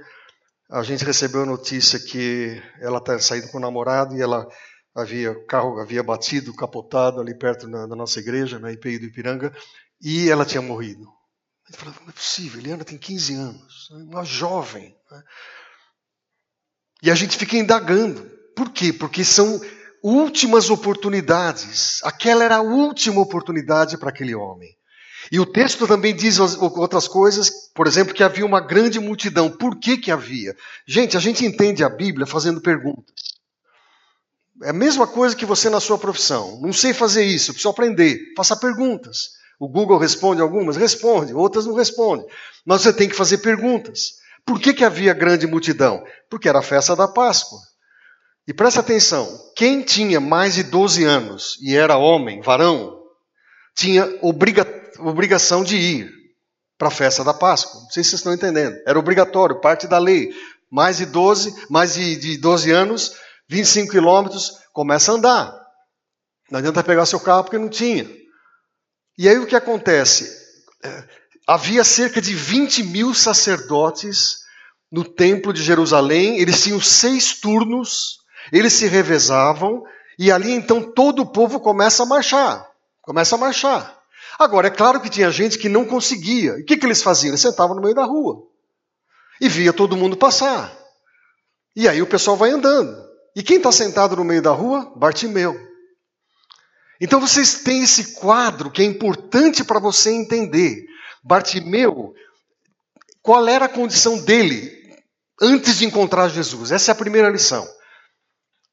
a 0.71 0.81
gente 0.81 1.03
recebeu 1.03 1.43
a 1.43 1.45
notícia 1.45 1.99
que 1.99 2.59
ela 2.79 2.97
está 2.97 3.19
saindo 3.19 3.49
com 3.49 3.57
o 3.57 3.61
namorado 3.61 4.15
e 4.15 4.21
ela 4.21 4.47
havia 4.95 5.33
o 5.33 5.45
carro 5.45 5.79
havia 5.79 6.01
batido, 6.01 6.55
capotado 6.55 7.19
ali 7.19 7.37
perto 7.37 7.69
da, 7.69 7.85
nossa 7.87 8.19
igreja, 8.19 8.57
na 8.57 8.71
IPI 8.71 8.99
do 8.99 9.05
Ipiranga, 9.05 9.53
e 10.01 10.29
ela 10.29 10.45
tinha 10.45 10.61
morrido. 10.61 11.05
A 11.67 11.71
gente 11.71 11.79
falou, 11.79 11.95
não 12.01 12.09
é 12.09 12.13
possível, 12.13 12.61
Eliana 12.61 12.85
tem 12.85 12.97
15 12.97 13.35
anos, 13.35 13.89
né, 13.91 14.05
uma 14.09 14.23
jovem. 14.23 14.95
Né? 15.11 15.23
E 17.01 17.11
a 17.11 17.15
gente 17.15 17.37
fica 17.37 17.57
indagando. 17.57 18.29
Por 18.55 18.69
quê? 18.69 18.93
Porque 18.93 19.23
são 19.23 19.59
últimas 20.03 20.69
oportunidades. 20.69 21.99
Aquela 22.03 22.43
era 22.43 22.57
a 22.57 22.61
última 22.61 23.21
oportunidade 23.21 23.97
para 23.97 24.09
aquele 24.09 24.35
homem. 24.35 24.75
E 25.31 25.39
o 25.39 25.45
texto 25.45 25.87
também 25.87 26.15
diz 26.15 26.39
outras 26.39 27.07
coisas, 27.07 27.49
por 27.73 27.87
exemplo, 27.87 28.13
que 28.13 28.23
havia 28.23 28.45
uma 28.45 28.61
grande 28.61 28.99
multidão. 28.99 29.49
Por 29.49 29.79
que, 29.79 29.97
que 29.97 30.11
havia? 30.11 30.55
Gente, 30.87 31.17
a 31.17 31.19
gente 31.19 31.43
entende 31.43 31.83
a 31.83 31.89
Bíblia 31.89 32.27
fazendo 32.27 32.61
perguntas. 32.61 33.15
É 34.63 34.69
a 34.69 34.73
mesma 34.73 35.07
coisa 35.07 35.35
que 35.35 35.45
você 35.45 35.69
na 35.69 35.79
sua 35.79 35.97
profissão. 35.97 36.59
Não 36.61 36.71
sei 36.71 36.93
fazer 36.93 37.23
isso, 37.23 37.51
preciso 37.51 37.69
aprender. 37.69 38.19
Faça 38.37 38.55
perguntas. 38.55 39.31
O 39.59 39.67
Google 39.67 39.97
responde 39.97 40.41
algumas? 40.41 40.77
Responde, 40.77 41.33
outras 41.33 41.65
não 41.65 41.73
responde. 41.73 42.25
Mas 42.65 42.81
você 42.81 42.93
tem 42.93 43.09
que 43.09 43.15
fazer 43.15 43.39
perguntas. 43.39 44.17
Por 44.45 44.59
que, 44.59 44.73
que 44.73 44.83
havia 44.83 45.13
grande 45.13 45.47
multidão? 45.47 46.03
Porque 46.29 46.47
era 46.47 46.59
a 46.59 46.63
festa 46.63 46.95
da 46.95 47.07
Páscoa. 47.07 47.59
E 48.47 48.53
presta 48.53 48.79
atenção: 48.79 49.27
quem 49.55 49.81
tinha 49.81 50.19
mais 50.19 50.55
de 50.55 50.63
12 50.63 51.03
anos 51.03 51.57
e 51.61 51.75
era 51.75 51.97
homem, 51.97 52.41
varão, 52.41 53.01
tinha 53.75 54.05
obriga 54.21 54.65
obrigação 54.99 55.63
de 55.63 55.75
ir 55.75 56.11
para 56.77 56.89
a 56.89 56.91
festa 56.91 57.23
da 57.23 57.33
Páscoa. 57.33 57.81
Não 57.81 57.89
sei 57.89 58.03
se 58.03 58.11
vocês 58.11 58.19
estão 58.19 58.33
entendendo. 58.33 58.75
Era 58.85 58.99
obrigatório, 58.99 59.59
parte 59.59 59.87
da 59.87 59.97
lei. 59.97 60.29
Mais 60.71 60.97
de 60.97 61.05
12, 61.05 61.67
mais 61.69 61.93
de, 61.93 62.15
de 62.15 62.37
12 62.37 62.71
anos, 62.71 63.13
25 63.47 63.91
quilômetros, 63.91 64.51
começa 64.73 65.11
a 65.11 65.15
andar. 65.15 65.65
Não 66.51 66.59
adianta 66.59 66.83
pegar 66.83 67.05
seu 67.05 67.19
carro 67.19 67.43
porque 67.43 67.57
não 67.57 67.69
tinha. 67.69 68.09
E 69.17 69.29
aí 69.29 69.37
o 69.37 69.47
que 69.47 69.55
acontece? 69.55 70.29
É, 70.83 71.03
havia 71.47 71.83
cerca 71.83 72.21
de 72.21 72.33
20 72.33 72.83
mil 72.83 73.13
sacerdotes 73.13 74.45
no 74.91 75.03
templo 75.03 75.51
de 75.51 75.61
Jerusalém, 75.61 76.39
eles 76.39 76.63
tinham 76.63 76.79
seis 76.79 77.39
turnos, 77.39 78.19
eles 78.51 78.73
se 78.73 78.87
revezavam, 78.87 79.83
e 80.17 80.31
ali 80.31 80.51
então 80.51 80.81
todo 80.81 81.21
o 81.21 81.25
povo 81.25 81.59
começa 81.59 82.03
a 82.03 82.05
marchar. 82.05 82.65
Começa 83.01 83.35
a 83.35 83.37
marchar. 83.37 83.99
Agora, 84.39 84.67
é 84.67 84.71
claro 84.71 84.99
que 84.99 85.09
tinha 85.09 85.31
gente 85.31 85.57
que 85.57 85.69
não 85.69 85.85
conseguia. 85.85 86.57
E 86.57 86.61
o 86.61 86.65
que, 86.65 86.77
que 86.77 86.85
eles 86.85 87.03
faziam? 87.03 87.31
Eles 87.31 87.41
sentavam 87.41 87.75
no 87.75 87.81
meio 87.81 87.95
da 87.95 88.03
rua. 88.03 88.43
E 89.39 89.47
via 89.47 89.73
todo 89.73 89.97
mundo 89.97 90.17
passar. 90.17 90.75
E 91.75 91.87
aí 91.87 92.01
o 92.01 92.07
pessoal 92.07 92.37
vai 92.37 92.51
andando. 92.51 92.95
E 93.35 93.43
quem 93.43 93.57
está 93.57 93.71
sentado 93.71 94.15
no 94.15 94.23
meio 94.23 94.41
da 94.41 94.51
rua? 94.51 94.93
Bartimeu. 94.95 95.55
Então 96.99 97.19
vocês 97.19 97.63
têm 97.63 97.83
esse 97.83 98.15
quadro 98.15 98.71
que 98.71 98.81
é 98.81 98.85
importante 98.85 99.63
para 99.63 99.79
você 99.79 100.11
entender. 100.11 100.85
Bartimeu, 101.25 102.13
qual 103.19 103.47
era 103.47 103.65
a 103.65 103.69
condição 103.69 104.23
dele 104.23 104.71
antes 105.41 105.79
de 105.79 105.85
encontrar 105.85 106.29
Jesus? 106.29 106.71
Essa 106.71 106.91
é 106.91 106.93
a 106.93 106.95
primeira 106.95 107.29
lição. 107.29 107.67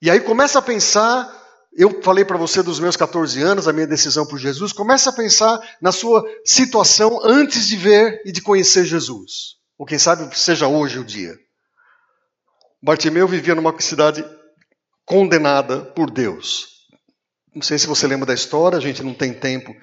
E 0.03 0.11
aí 0.11 0.21
começa 0.21 0.59
a 0.59 0.63
pensar, 0.63 1.33
eu 1.73 2.03
falei 2.03 2.27
para 2.27 2.37
você 2.37 2.63
dos 2.63 2.79
meus 2.79 2.95
14 2.95 3.41
anos, 3.41 3.67
a 3.67 3.73
minha 3.73 3.87
decisão 3.87 4.27
por 4.27 4.39
Jesus, 4.39 4.71
começa 4.71 5.09
a 5.09 5.15
pensar 5.15 5.59
na 5.81 5.91
sua 5.91 6.23
situação 6.45 7.21
antes 7.25 7.67
de 7.67 7.77
ver 7.77 8.21
e 8.27 8.31
de 8.31 8.43
conhecer 8.43 8.85
Jesus. 8.85 9.57
Ou 9.79 9.87
quem 9.87 9.99
sabe 9.99 10.37
seja 10.37 10.69
hoje 10.69 10.99
o 10.99 11.05
dia. 11.05 11.35
Bartimeu 12.83 13.27
vivia 13.27 13.55
numa 13.55 13.75
cidade 13.81 14.23
condenada 15.07 15.81
por 15.81 16.11
Deus. 16.11 16.67
Não 17.55 17.63
sei 17.63 17.79
se 17.79 17.87
você 17.87 18.07
lembra 18.07 18.27
da 18.27 18.35
história, 18.35 18.77
a 18.77 18.81
gente 18.81 19.03
não 19.03 19.15
tem 19.15 19.33
tempo 19.33 19.75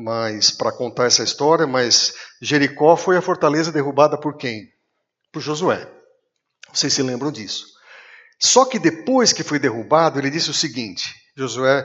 mas 0.00 0.52
para 0.52 0.70
contar 0.70 1.06
essa 1.06 1.24
história, 1.24 1.66
mas 1.66 2.14
Jericó 2.40 2.96
foi 2.96 3.16
a 3.16 3.22
fortaleza 3.22 3.72
derrubada 3.72 4.16
por 4.16 4.36
quem? 4.36 4.72
Por 5.32 5.42
Josué. 5.42 5.90
Vocês 6.72 6.92
se 6.92 7.02
lembram 7.02 7.32
disso. 7.32 7.66
Só 8.38 8.64
que 8.64 8.78
depois 8.78 9.32
que 9.32 9.42
foi 9.42 9.58
derrubado, 9.58 10.20
ele 10.20 10.30
disse 10.30 10.50
o 10.50 10.54
seguinte, 10.54 11.12
Josué 11.36 11.84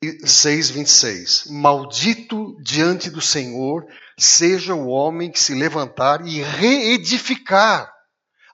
6:26, 0.00 1.50
Maldito 1.50 2.56
diante 2.62 3.10
do 3.10 3.20
Senhor 3.20 3.84
seja 4.16 4.72
o 4.72 4.86
homem 4.86 5.28
que 5.28 5.40
se 5.40 5.52
levantar 5.52 6.24
e 6.24 6.40
reedificar 6.42 7.92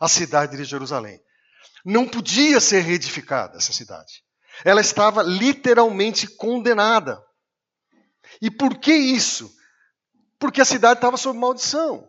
a 0.00 0.08
cidade 0.08 0.56
de 0.56 0.64
Jerusalém. 0.64 1.20
Não 1.84 2.08
podia 2.08 2.60
ser 2.60 2.80
reedificada 2.80 3.58
essa 3.58 3.74
cidade. 3.74 4.22
Ela 4.64 4.80
estava 4.80 5.22
literalmente 5.22 6.26
condenada. 6.26 7.25
E 8.40 8.50
por 8.50 8.78
que 8.78 8.92
isso? 8.94 9.54
Porque 10.38 10.60
a 10.60 10.64
cidade 10.64 10.98
estava 10.98 11.16
sob 11.16 11.38
maldição. 11.38 12.08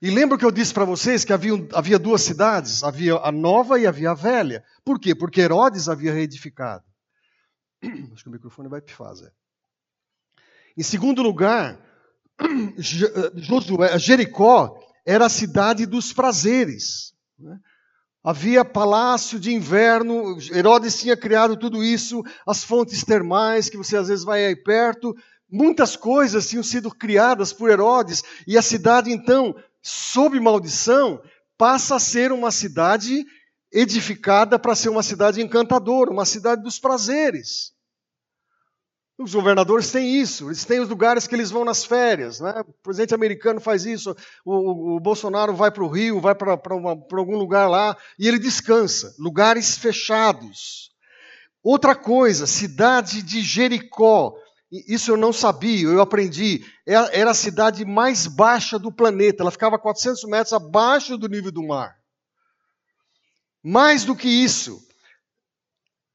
E 0.00 0.10
lembra 0.10 0.36
que 0.36 0.44
eu 0.44 0.50
disse 0.50 0.74
para 0.74 0.84
vocês 0.84 1.24
que 1.24 1.32
havia, 1.32 1.52
havia 1.72 1.98
duas 1.98 2.22
cidades? 2.22 2.82
Havia 2.82 3.14
a 3.16 3.30
nova 3.30 3.78
e 3.78 3.86
havia 3.86 4.10
a 4.10 4.14
velha. 4.14 4.64
Por 4.84 4.98
quê? 4.98 5.14
Porque 5.14 5.40
Herodes 5.40 5.88
havia 5.88 6.12
reedificado. 6.12 6.84
Acho 8.12 8.24
que 8.24 8.28
o 8.28 8.32
microfone 8.32 8.68
vai 8.68 8.80
pifar, 8.80 9.14
Zé. 9.14 9.30
Em 10.76 10.82
segundo 10.82 11.22
lugar, 11.22 11.78
Josué, 12.78 13.96
Jericó 13.98 14.76
era 15.06 15.26
a 15.26 15.30
cidade 15.30 15.86
dos 15.86 16.12
prazeres. 16.12 17.14
Né? 17.38 17.60
Havia 18.24 18.64
palácio 18.64 19.38
de 19.40 19.52
inverno, 19.52 20.38
Herodes 20.52 21.00
tinha 21.00 21.16
criado 21.16 21.56
tudo 21.56 21.82
isso, 21.82 22.22
as 22.46 22.62
fontes 22.62 23.02
termais, 23.02 23.68
que 23.68 23.76
você 23.76 23.96
às 23.96 24.06
vezes 24.06 24.24
vai 24.24 24.46
aí 24.46 24.54
perto, 24.54 25.12
muitas 25.50 25.96
coisas 25.96 26.48
tinham 26.48 26.62
sido 26.62 26.88
criadas 26.88 27.52
por 27.52 27.68
Herodes, 27.68 28.22
e 28.46 28.56
a 28.56 28.62
cidade 28.62 29.10
então, 29.10 29.54
sob 29.82 30.38
maldição, 30.38 31.20
passa 31.58 31.96
a 31.96 32.00
ser 32.00 32.30
uma 32.30 32.52
cidade 32.52 33.24
edificada 33.72 34.56
para 34.56 34.76
ser 34.76 34.90
uma 34.90 35.02
cidade 35.02 35.42
encantadora, 35.42 36.10
uma 36.10 36.24
cidade 36.24 36.62
dos 36.62 36.78
prazeres. 36.78 37.72
Os 39.18 39.34
governadores 39.34 39.92
têm 39.92 40.20
isso, 40.20 40.48
eles 40.48 40.64
têm 40.64 40.80
os 40.80 40.88
lugares 40.88 41.26
que 41.26 41.34
eles 41.34 41.50
vão 41.50 41.64
nas 41.64 41.84
férias. 41.84 42.40
Né? 42.40 42.52
O 42.66 42.72
presidente 42.82 43.14
americano 43.14 43.60
faz 43.60 43.84
isso, 43.84 44.16
o, 44.44 44.96
o 44.96 45.00
Bolsonaro 45.00 45.54
vai 45.54 45.70
para 45.70 45.84
o 45.84 45.88
Rio, 45.88 46.20
vai 46.20 46.34
para 46.34 46.52
algum 46.52 47.36
lugar 47.36 47.68
lá 47.68 47.96
e 48.18 48.26
ele 48.26 48.38
descansa. 48.38 49.14
Lugares 49.18 49.76
fechados. 49.76 50.90
Outra 51.62 51.94
coisa, 51.94 52.46
cidade 52.46 53.22
de 53.22 53.40
Jericó. 53.42 54.34
Isso 54.88 55.10
eu 55.10 55.18
não 55.18 55.32
sabia, 55.32 55.86
eu 55.86 56.00
aprendi. 56.00 56.64
É 56.86 57.20
era 57.20 57.30
a 57.30 57.34
cidade 57.34 57.84
mais 57.84 58.26
baixa 58.26 58.78
do 58.78 58.90
planeta, 58.90 59.42
ela 59.42 59.50
ficava 59.50 59.78
400 59.78 60.24
metros 60.24 60.54
abaixo 60.54 61.18
do 61.18 61.28
nível 61.28 61.52
do 61.52 61.62
mar. 61.62 61.94
Mais 63.62 64.04
do 64.04 64.16
que 64.16 64.28
isso, 64.28 64.82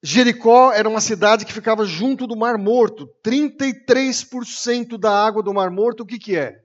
Jericó 0.09 0.71
era 0.71 0.87
uma 0.87 1.01
cidade 1.01 1.43
que 1.43 1.51
ficava 1.51 1.83
junto 1.83 2.25
do 2.25 2.37
Mar 2.37 2.57
Morto. 2.57 3.13
33% 3.21 4.97
da 4.97 5.11
água 5.11 5.43
do 5.43 5.53
Mar 5.53 5.69
Morto, 5.69 6.03
o 6.03 6.05
que, 6.05 6.17
que 6.17 6.37
é? 6.37 6.63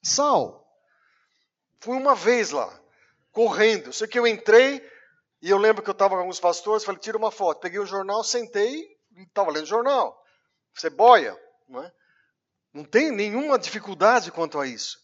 Sal. 0.00 0.64
Fui 1.80 1.96
uma 1.96 2.14
vez 2.14 2.52
lá, 2.52 2.72
correndo. 3.32 3.92
Sei 3.92 4.06
que 4.06 4.16
eu 4.16 4.24
entrei 4.28 4.80
e 5.42 5.50
eu 5.50 5.58
lembro 5.58 5.82
que 5.82 5.90
eu 5.90 5.92
estava 5.92 6.14
com 6.14 6.20
alguns 6.20 6.38
pastores, 6.38 6.84
falei, 6.84 7.00
tira 7.00 7.18
uma 7.18 7.32
foto. 7.32 7.58
Peguei 7.58 7.80
o 7.80 7.86
jornal, 7.86 8.22
sentei 8.22 8.86
e 9.16 9.22
estava 9.22 9.50
lendo 9.50 9.64
o 9.64 9.66
jornal. 9.66 10.16
Você 10.72 10.88
boia, 10.88 11.36
não 11.68 11.82
é? 11.82 11.90
Não 12.72 12.84
tem 12.84 13.10
nenhuma 13.10 13.58
dificuldade 13.58 14.30
quanto 14.30 14.60
a 14.60 14.68
isso. 14.68 14.98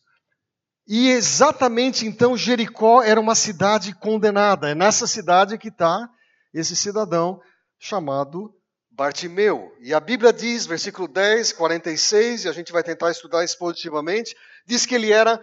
E 0.87 1.11
exatamente 1.11 2.07
então 2.07 2.37
Jericó 2.37 3.03
era 3.03 3.19
uma 3.19 3.35
cidade 3.35 3.93
condenada. 3.97 4.71
É 4.71 4.77
nessa 4.77 5.09
cidade 5.09 5.59
que 5.59 5.69
está 5.69 6.09
esse 6.55 6.77
cidadão 6.77 7.41
chamado 7.81 8.55
Bartimeu. 8.91 9.75
E 9.81 9.95
a 9.95 9.99
Bíblia 9.99 10.33
diz, 10.33 10.67
versículo 10.67 11.09
10, 11.09 11.55
46, 11.55 12.45
e 12.45 12.49
a 12.49 12.53
gente 12.53 12.71
vai 12.71 12.85
tentar 12.85 13.11
estudar 13.11 13.43
isso 13.43 13.59
positivamente, 13.59 14.37
diz 14.67 14.85
que 14.85 14.95
ele 14.95 15.11
era 15.11 15.41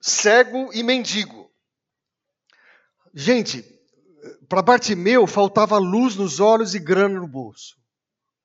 cego 0.00 0.70
e 0.74 0.82
mendigo. 0.82 1.48
Gente, 3.14 3.64
para 4.48 4.60
Bartimeu 4.60 5.26
faltava 5.26 5.78
luz 5.78 6.16
nos 6.16 6.40
olhos 6.40 6.74
e 6.74 6.80
grana 6.80 7.20
no 7.20 7.28
bolso. 7.28 7.76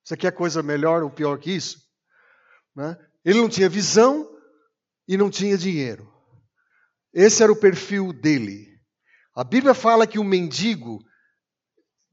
Você 0.03 0.15
quer 0.15 0.31
coisa 0.31 0.61
melhor 0.61 1.01
ou 1.01 1.09
pior 1.09 1.39
que 1.39 1.51
isso? 1.51 1.79
Né? 2.75 2.95
Ele 3.23 3.41
não 3.41 3.49
tinha 3.49 3.67
visão 3.67 4.29
e 5.07 5.17
não 5.17 5.31
tinha 5.31 5.57
dinheiro. 5.57 6.13
Esse 7.11 7.41
era 7.41 7.51
o 7.51 7.59
perfil 7.59 8.13
dele. 8.13 8.67
A 9.33 9.43
Bíblia 9.43 9.73
fala 9.73 10.05
que 10.05 10.19
o 10.19 10.23
mendigo, 10.23 11.03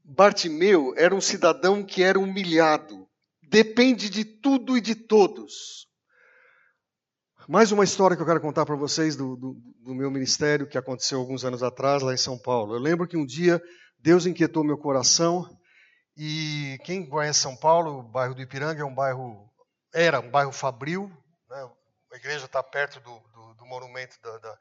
Bartimeu, 0.03 0.93
era 0.97 1.15
um 1.15 1.21
cidadão 1.21 1.83
que 1.83 2.03
era 2.03 2.19
humilhado, 2.19 3.07
depende 3.41 4.09
de 4.09 4.25
tudo 4.25 4.77
e 4.77 4.81
de 4.81 4.95
todos. 4.95 5.87
Mais 7.47 7.71
uma 7.71 7.83
história 7.83 8.15
que 8.15 8.21
eu 8.21 8.25
quero 8.25 8.41
contar 8.41 8.65
para 8.65 8.75
vocês 8.75 9.15
do, 9.15 9.35
do, 9.35 9.53
do, 9.79 9.93
meu 9.93 10.09
ministério 10.09 10.67
que 10.67 10.77
aconteceu 10.77 11.19
alguns 11.19 11.43
anos 11.43 11.61
atrás 11.61 12.01
lá 12.01 12.13
em 12.13 12.17
São 12.17 12.37
Paulo. 12.37 12.73
Eu 12.73 12.79
lembro 12.79 13.07
que 13.07 13.17
um 13.17 13.25
dia 13.25 13.61
Deus 13.99 14.25
inquietou 14.25 14.63
meu 14.63 14.77
coração 14.77 15.49
e 16.15 16.77
quem 16.83 17.07
conhece 17.07 17.39
São 17.39 17.55
Paulo, 17.55 17.99
o 17.99 18.03
bairro 18.03 18.35
do 18.35 18.41
Ipiranga 18.41 18.81
é 18.81 18.85
um 18.85 18.93
bairro 18.93 19.49
era 19.93 20.19
um 20.19 20.29
bairro 20.29 20.51
fabril, 20.51 21.11
né? 21.49 21.69
a 22.11 22.15
igreja 22.15 22.45
está 22.45 22.63
perto 22.63 22.99
do, 22.99 23.19
do, 23.55 23.65
monumento 23.65 24.19
da, 24.21 24.37
da, 24.37 24.57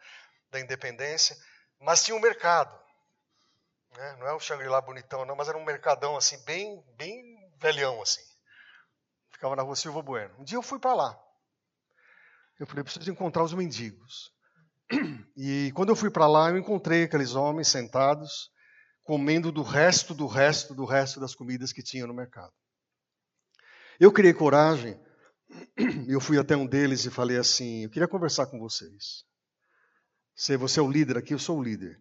da, 0.50 0.61
Independência, 0.61 1.37
mas 1.80 2.02
tinha 2.04 2.16
um 2.16 2.20
mercado. 2.20 2.78
Né? 3.96 4.16
Não 4.18 4.26
é 4.26 4.34
um 4.34 4.40
Shangri-La 4.40 4.80
bonitão, 4.80 5.25
não, 5.25 5.37
mas 5.37 5.49
era 5.49 5.58
um 5.58 5.64
mercadão 5.64 6.16
assim, 6.16 6.42
bem, 6.44 6.82
bem 6.96 7.22
velhão 7.61 8.00
assim. 8.00 8.22
Ficava 9.30 9.56
na 9.56 9.62
rua 9.62 9.76
Silva 9.76 10.02
Bueno. 10.02 10.34
Um 10.38 10.44
dia 10.44 10.56
eu 10.56 10.62
fui 10.62 10.78
para 10.78 10.94
lá. 10.94 11.18
Eu 12.58 12.66
falei, 12.66 12.84
preciso 12.84 13.11
encontrar 13.11 13.42
os 13.42 13.54
mendigos. 13.54 14.32
E 15.34 15.72
quando 15.75 15.88
eu 15.88 15.96
fui 15.96 16.11
para 16.11 16.26
lá, 16.26 16.50
eu 16.50 16.58
encontrei 16.58 17.04
aqueles 17.04 17.34
homens 17.34 17.66
sentados, 17.66 18.50
comendo 19.02 19.50
do 19.50 19.62
resto, 19.62 20.12
do 20.12 20.26
resto, 20.26 20.75
do 20.75 20.84
resto 20.84 21.18
das 21.18 21.34
comidas 21.34 21.72
que 21.72 21.82
tinha 21.82 22.06
no 22.06 22.12
mercado. 22.12 22.52
Eu 23.99 24.12
criei 24.12 24.34
coragem, 24.34 25.00
eu 26.06 26.20
fui 26.20 26.38
até 26.38 26.54
um 26.54 26.66
deles 26.66 27.04
e 27.06 27.11
falei 27.11 27.38
assim: 27.38 27.84
eu 27.84 27.90
queria 27.90 28.06
conversar 28.06 28.46
com 28.46 28.58
vocês. 28.58 29.25
Se 30.34 30.56
você 30.56 30.80
é 30.80 30.82
o 30.82 30.90
líder 30.90 31.16
aqui, 31.16 31.32
eu 31.32 31.38
sou 31.38 31.58
o 31.58 31.62
líder. 31.62 31.99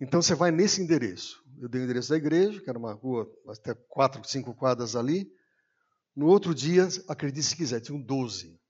Então 0.00 0.20
você 0.20 0.34
vai 0.34 0.50
nesse 0.50 0.82
endereço. 0.82 1.42
Eu 1.58 1.68
dei 1.68 1.80
o 1.80 1.84
endereço 1.84 2.10
da 2.10 2.16
igreja, 2.16 2.60
que 2.60 2.68
era 2.68 2.78
uma 2.78 2.92
rua 2.92 3.26
até 3.48 3.74
quatro, 3.88 4.22
cinco 4.28 4.54
quadras 4.54 4.94
ali. 4.94 5.30
No 6.14 6.26
outro 6.26 6.54
dia, 6.54 6.86
acredite 7.08 7.46
se 7.46 7.56
quiser, 7.56 7.80
tinham 7.80 8.00
doze. 8.00 8.60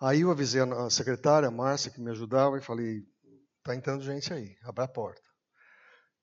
Aí 0.00 0.22
eu 0.22 0.30
avisei 0.30 0.60
a 0.62 0.90
secretária, 0.90 1.48
a 1.48 1.52
Márcia, 1.52 1.90
que 1.90 2.00
me 2.00 2.10
ajudava, 2.10 2.58
e 2.58 2.62
falei: 2.62 3.04
está 3.58 3.74
entrando 3.74 4.02
gente 4.02 4.32
aí, 4.32 4.56
abre 4.62 4.84
a 4.84 4.88
porta. 4.88 5.28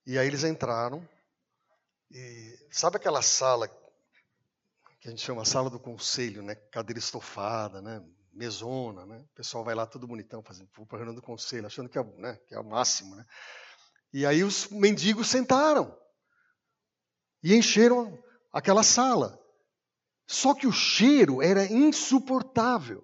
E 0.05 0.17
aí 0.17 0.27
eles 0.27 0.43
entraram. 0.43 1.07
E 2.09 2.67
sabe 2.71 2.97
aquela 2.97 3.21
sala 3.21 3.67
que 4.99 5.07
a 5.07 5.09
gente 5.09 5.21
chama 5.21 5.45
sala 5.45 5.69
do 5.69 5.79
conselho, 5.79 6.41
né? 6.41 6.55
Cadeira 6.55 6.99
estofada, 6.99 7.81
né? 7.81 8.03
Mesona, 8.37 9.05
né? 9.05 9.17
O 9.17 9.35
pessoal 9.35 9.63
vai 9.63 9.73
lá 9.73 9.85
todo 9.87 10.07
bonitão, 10.07 10.43
fazendo 10.43 10.69
vou 10.75 10.85
para 10.85 10.97
a 10.97 10.99
reunião 10.99 11.15
do 11.15 11.21
conselho, 11.21 11.65
achando 11.65 11.89
que 11.89 11.97
é, 11.97 12.03
né? 12.17 12.39
que 12.47 12.53
é 12.53 12.59
o 12.59 12.63
máximo, 12.63 13.15
né? 13.15 13.25
E 14.13 14.25
aí 14.25 14.43
os 14.43 14.67
mendigos 14.69 15.27
sentaram 15.27 15.97
e 17.43 17.55
encheram 17.55 18.17
aquela 18.53 18.83
sala. 18.83 19.37
Só 20.27 20.53
que 20.53 20.67
o 20.67 20.71
cheiro 20.71 21.41
era 21.41 21.65
insuportável. 21.65 23.03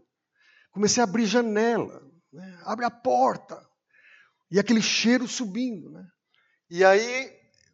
Comecei 0.72 1.02
a 1.02 1.06
abrir 1.06 1.26
janela, 1.26 2.02
né? 2.32 2.62
abre 2.64 2.86
a 2.86 2.92
porta. 2.92 3.62
E 4.52 4.60
aquele 4.60 4.82
cheiro 4.82 5.28
subindo. 5.28 5.90
Né? 5.90 6.06
E 6.70 6.86
aí, 6.86 7.28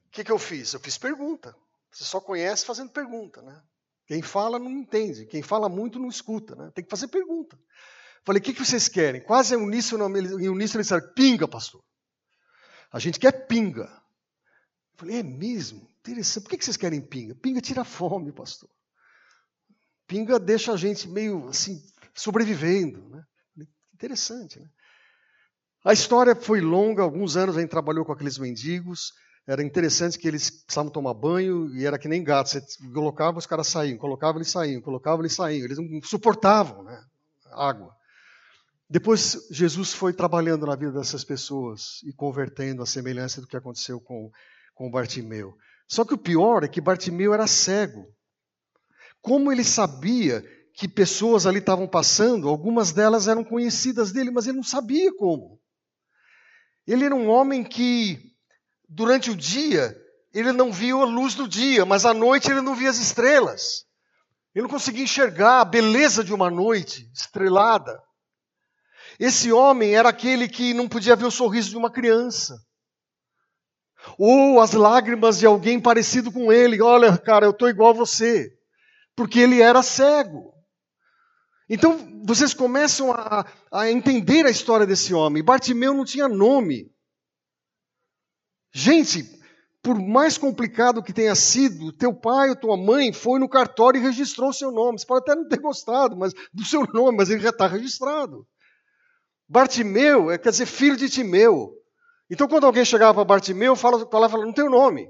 o 0.08 0.12
que, 0.12 0.24
que 0.24 0.32
eu 0.32 0.40
fiz? 0.40 0.74
Eu 0.74 0.80
fiz 0.80 0.98
pergunta. 0.98 1.56
Você 1.92 2.04
só 2.04 2.22
conhece 2.22 2.66
fazendo 2.66 2.92
pergunta. 2.92 3.42
Né? 3.42 3.62
Quem 4.10 4.24
fala 4.24 4.58
não 4.58 4.72
entende. 4.72 5.28
Quem 5.28 5.44
fala 5.44 5.70
muito 5.70 6.00
não 6.00 6.10
escuta. 6.10 6.56
Né? 6.56 6.72
Tem 6.74 6.84
que 6.84 6.90
fazer 6.90 7.08
pergunta. 7.10 7.56
Falei, 8.26 8.40
o 8.40 8.44
que, 8.44 8.54
que 8.56 8.66
vocês 8.66 8.88
querem? 8.88 9.22
Quase 9.22 9.54
em 9.54 9.58
uníssono, 9.58 10.04
uníssono 10.08 10.60
eles 10.60 10.72
disseram, 10.72 11.14
pinga, 11.14 11.48
pastor. 11.48 11.84
A 12.92 12.98
gente 12.98 13.20
quer 13.20 13.46
pinga. 13.46 13.88
Falei, 14.96 15.20
é 15.20 15.24
mesmo? 15.24 15.88
Interessante. 16.00 16.44
Por 16.44 16.50
que, 16.50 16.58
que 16.58 16.66
vocês 16.66 16.76
querem 16.76 17.00
pinga? 17.00 17.36
Pinga 17.36 17.62
tira 17.62 17.84
fome, 17.84 18.32
pastor. 18.32 18.68
Pinga 20.08 20.40
deixa 20.40 20.74
a 20.74 20.76
gente 20.76 21.08
meio 21.08 21.48
assim, 21.48 21.80
sobrevivendo. 22.16 23.08
Né? 23.56 23.68
Interessante, 23.94 24.60
né? 24.60 24.68
A 25.86 25.94
história 25.94 26.36
foi 26.36 26.62
longa, 26.62 27.04
alguns 27.04 27.38
anos 27.38 27.56
a 27.56 27.62
gente 27.62 27.70
trabalhou 27.70 28.04
com 28.04 28.12
aqueles 28.12 28.40
mendigos. 28.40 29.14
Era 29.50 29.64
interessante 29.64 30.20
que 30.20 30.28
eles 30.28 30.52
precisavam 30.52 30.92
tomar 30.92 31.16
banho 31.16 31.76
e 31.76 31.84
era 31.84 31.98
que 31.98 32.08
nem 32.08 32.24
gato. 32.24 32.50
Você 32.50 32.62
colocava, 32.94 33.40
os 33.40 33.48
caras 33.48 33.66
saíam, 33.66 33.98
colocava, 33.98 34.38
eles 34.38 34.52
saíam, 34.52 34.80
colocava, 34.80 35.24
eles 35.24 35.34
saíam. 35.34 35.66
Eles 35.66 35.80
não 35.80 36.00
suportavam 36.04 36.84
né, 36.84 37.04
água. 37.54 37.92
Depois, 38.88 39.48
Jesus 39.50 39.92
foi 39.92 40.14
trabalhando 40.14 40.68
na 40.68 40.76
vida 40.76 40.92
dessas 40.92 41.24
pessoas 41.24 42.00
e 42.04 42.14
convertendo 42.14 42.84
a 42.84 42.86
semelhança 42.86 43.42
do 43.42 43.48
que 43.48 43.58
aconteceu 43.58 44.00
com, 44.00 44.30
com 44.76 44.92
Bartimeu. 44.92 45.58
Só 45.88 46.06
que 46.06 46.14
o 46.14 46.18
pior 46.20 46.64
é 46.64 46.68
que 46.68 46.80
Bartimeu 46.80 47.34
era 47.34 47.48
cego. 47.48 48.06
Como 49.20 49.52
ele 49.52 49.64
sabia 49.64 50.44
que 50.76 50.88
pessoas 50.88 51.48
ali 51.48 51.58
estavam 51.58 51.88
passando, 51.88 52.48
algumas 52.48 52.92
delas 52.92 53.28
eram 53.28 53.44
conhecidas 53.44 54.12
dele, 54.12 54.30
mas 54.30 54.46
ele 54.46 54.58
não 54.58 54.64
sabia 54.64 55.12
como. 55.16 55.60
Ele 56.86 57.06
era 57.06 57.16
um 57.16 57.30
homem 57.30 57.64
que, 57.64 58.29
durante 58.90 59.30
o 59.30 59.36
dia, 59.36 59.96
ele 60.34 60.52
não 60.52 60.72
viu 60.72 61.02
a 61.02 61.06
luz 61.06 61.36
do 61.36 61.48
dia, 61.48 61.86
mas 61.86 62.06
à 62.06 62.14
noite 62.14 62.50
ele 62.50 62.62
não 62.62 62.76
via 62.76 62.90
as 62.90 62.98
estrelas. 62.98 63.86
Ele 64.54 64.64
não 64.64 64.70
conseguia 64.70 65.04
enxergar 65.04 65.62
a 65.62 65.66
beleza 65.66 66.24
de 66.24 66.34
uma 66.34 66.50
noite 66.50 67.10
estrelada. 67.14 68.02
Esse 69.20 69.52
homem 69.52 69.96
era 69.96 70.10
aquele 70.10 70.48
que 70.48 70.74
não 70.74 70.88
podia 70.88 71.16
ver 71.16 71.26
o 71.26 71.32
sorriso 71.32 71.70
de 71.70 71.78
uma 71.78 71.92
criança. 71.92 72.58
Ou 74.18 74.60
as 74.60 74.72
lágrimas 74.72 75.38
de 75.38 75.46
alguém 75.46 75.80
parecido 75.80 76.32
com 76.32 76.52
ele. 76.52 76.82
Olha, 76.82 77.18
cara, 77.18 77.46
eu 77.46 77.52
estou 77.52 77.70
igual 77.70 77.92
a 77.92 77.98
você. 77.98 78.50
Porque 79.16 79.40
ele 79.40 79.62
era 79.62 79.84
cego. 79.84 80.54
Então 81.70 82.24
vocês 82.26 82.54
começam 82.54 83.12
a, 83.12 83.46
a 83.72 83.92
entender 83.92 84.46
a 84.46 84.50
história 84.50 84.86
desse 84.86 85.14
homem. 85.14 85.44
Bartimeu 85.44 85.94
não 85.94 86.06
tinha 86.06 86.28
nome. 86.28 86.90
Gente, 88.80 89.30
por 89.84 90.00
mais 90.00 90.38
complicado 90.38 91.04
que 91.04 91.12
tenha 91.12 91.36
sido, 91.36 91.92
teu 91.92 92.14
pai 92.14 92.50
ou 92.50 92.56
tua 92.56 92.78
mãe 92.78 93.12
foi 93.12 93.38
no 93.38 93.50
cartório 93.50 94.00
e 94.00 94.02
registrou 94.02 94.54
seu 94.54 94.72
nome. 94.72 94.98
Você 94.98 95.06
pode 95.06 95.24
até 95.24 95.36
não 95.36 95.50
ter 95.50 95.60
gostado 95.60 96.16
mas, 96.16 96.34
do 96.54 96.64
seu 96.64 96.88
nome, 96.94 97.18
mas 97.18 97.30
ele 97.30 97.42
já 97.42 97.50
está 97.50 97.68
registrado. 97.68 98.48
Bartimeu 99.50 100.32
é, 100.32 100.38
quer 100.38 100.52
dizer 100.52 100.66
filho 100.66 100.96
de 100.96 101.10
Timeu. 101.10 101.74
Então, 102.30 102.48
quando 102.48 102.66
alguém 102.66 102.86
chegava 102.86 103.16
para 103.16 103.26
Bartimeu, 103.26 103.76
falava, 103.76 104.08
falava, 104.10 104.38
não 104.38 104.54
tem 104.54 104.64
o 104.64 104.70
nome. 104.70 105.10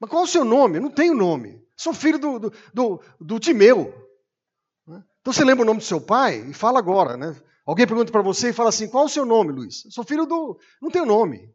Mas 0.00 0.08
qual 0.08 0.22
é 0.22 0.24
o 0.24 0.28
seu 0.28 0.44
nome? 0.44 0.80
Não 0.80 0.90
tenho 0.90 1.12
nome. 1.12 1.62
Sou 1.76 1.92
filho 1.92 2.18
do, 2.18 2.38
do, 2.38 2.52
do, 2.72 3.02
do 3.20 3.38
Timeu. 3.38 3.92
Então 5.20 5.34
você 5.34 5.44
lembra 5.44 5.64
o 5.64 5.66
nome 5.66 5.80
do 5.80 5.84
seu 5.84 6.00
pai 6.00 6.38
e 6.48 6.54
fala 6.54 6.78
agora, 6.78 7.14
né? 7.18 7.36
Alguém 7.66 7.86
pergunta 7.86 8.10
para 8.10 8.22
você 8.22 8.48
e 8.48 8.52
fala 8.54 8.70
assim: 8.70 8.88
qual 8.88 9.04
é 9.04 9.06
o 9.06 9.10
seu 9.10 9.26
nome, 9.26 9.52
Luiz? 9.52 9.84
Eu 9.84 9.90
sou 9.90 10.02
filho 10.02 10.24
do. 10.24 10.58
Não 10.80 10.90
tenho 10.90 11.04
nome. 11.04 11.52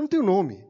Não 0.00 0.08
tenho 0.08 0.22
nome. 0.22 0.64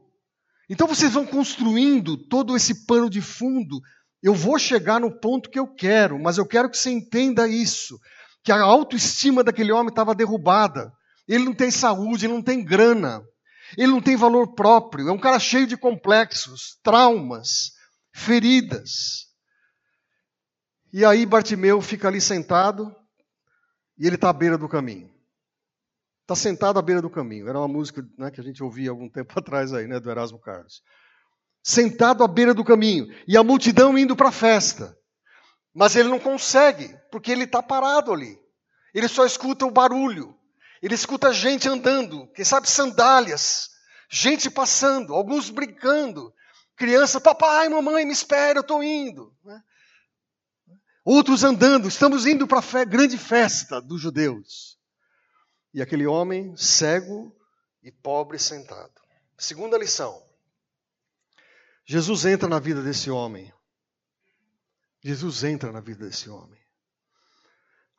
Então 0.69 0.87
vocês 0.87 1.13
vão 1.13 1.25
construindo 1.25 2.17
todo 2.17 2.55
esse 2.55 2.85
pano 2.85 3.09
de 3.09 3.21
fundo. 3.21 3.79
Eu 4.21 4.33
vou 4.33 4.59
chegar 4.59 4.99
no 4.99 5.11
ponto 5.19 5.49
que 5.49 5.57
eu 5.57 5.67
quero, 5.67 6.19
mas 6.19 6.37
eu 6.37 6.45
quero 6.45 6.69
que 6.69 6.77
você 6.77 6.91
entenda 6.91 7.47
isso: 7.47 7.99
que 8.43 8.51
a 8.51 8.61
autoestima 8.61 9.43
daquele 9.43 9.71
homem 9.71 9.89
estava 9.89 10.15
derrubada. 10.15 10.91
Ele 11.27 11.45
não 11.45 11.53
tem 11.53 11.71
saúde, 11.71 12.25
ele 12.25 12.33
não 12.33 12.41
tem 12.41 12.63
grana, 12.63 13.21
ele 13.77 13.91
não 13.91 14.01
tem 14.01 14.15
valor 14.15 14.53
próprio. 14.53 15.07
É 15.07 15.11
um 15.11 15.19
cara 15.19 15.39
cheio 15.39 15.65
de 15.65 15.77
complexos, 15.77 16.77
traumas, 16.83 17.71
feridas. 18.13 19.27
E 20.91 21.05
aí 21.05 21.25
Bartimeu 21.25 21.81
fica 21.81 22.07
ali 22.09 22.19
sentado 22.19 22.93
e 23.97 24.07
ele 24.07 24.15
está 24.15 24.29
à 24.29 24.33
beira 24.33 24.57
do 24.57 24.67
caminho. 24.67 25.10
Está 26.31 26.43
sentado 26.43 26.79
à 26.79 26.81
beira 26.81 27.01
do 27.01 27.09
caminho. 27.09 27.49
Era 27.49 27.59
uma 27.59 27.67
música 27.67 28.07
né, 28.17 28.31
que 28.31 28.39
a 28.39 28.43
gente 28.43 28.63
ouvia 28.63 28.89
algum 28.89 29.09
tempo 29.09 29.33
atrás 29.37 29.73
aí, 29.73 29.85
né, 29.85 29.99
do 29.99 30.09
Erasmo 30.09 30.39
Carlos. 30.39 30.81
Sentado 31.61 32.23
à 32.23 32.27
beira 32.27 32.53
do 32.53 32.63
caminho 32.63 33.13
e 33.27 33.35
a 33.35 33.43
multidão 33.43 33.97
indo 33.97 34.15
para 34.15 34.29
a 34.29 34.31
festa. 34.31 34.97
Mas 35.75 35.93
ele 35.93 36.07
não 36.07 36.21
consegue, 36.21 36.97
porque 37.11 37.33
ele 37.33 37.43
está 37.43 37.61
parado 37.61 38.13
ali. 38.13 38.39
Ele 38.93 39.09
só 39.09 39.25
escuta 39.25 39.65
o 39.65 39.71
barulho. 39.71 40.33
Ele 40.81 40.95
escuta 40.95 41.33
gente 41.33 41.67
andando, 41.67 42.25
quem 42.31 42.45
sabe 42.45 42.69
sandálias, 42.69 43.69
gente 44.09 44.49
passando, 44.49 45.13
alguns 45.13 45.49
brincando, 45.49 46.33
criança, 46.77 47.19
papai, 47.19 47.67
mamãe, 47.67 48.05
me 48.05 48.13
espera, 48.13 48.59
eu 48.59 48.61
estou 48.61 48.81
indo. 48.81 49.35
Né? 49.43 49.61
Outros 51.03 51.43
andando, 51.43 51.89
estamos 51.89 52.25
indo 52.25 52.47
para 52.47 52.59
a 52.59 52.85
grande 52.85 53.17
festa 53.17 53.81
dos 53.81 53.99
judeus. 53.99 54.70
E 55.73 55.81
aquele 55.81 56.05
homem 56.05 56.55
cego 56.57 57.35
e 57.81 57.91
pobre 57.91 58.37
sentado. 58.37 59.01
Segunda 59.37 59.77
lição. 59.77 60.21
Jesus 61.85 62.25
entra 62.25 62.47
na 62.47 62.59
vida 62.59 62.81
desse 62.81 63.09
homem. 63.09 63.51
Jesus 65.03 65.43
entra 65.43 65.71
na 65.71 65.79
vida 65.79 66.05
desse 66.05 66.29
homem. 66.29 66.61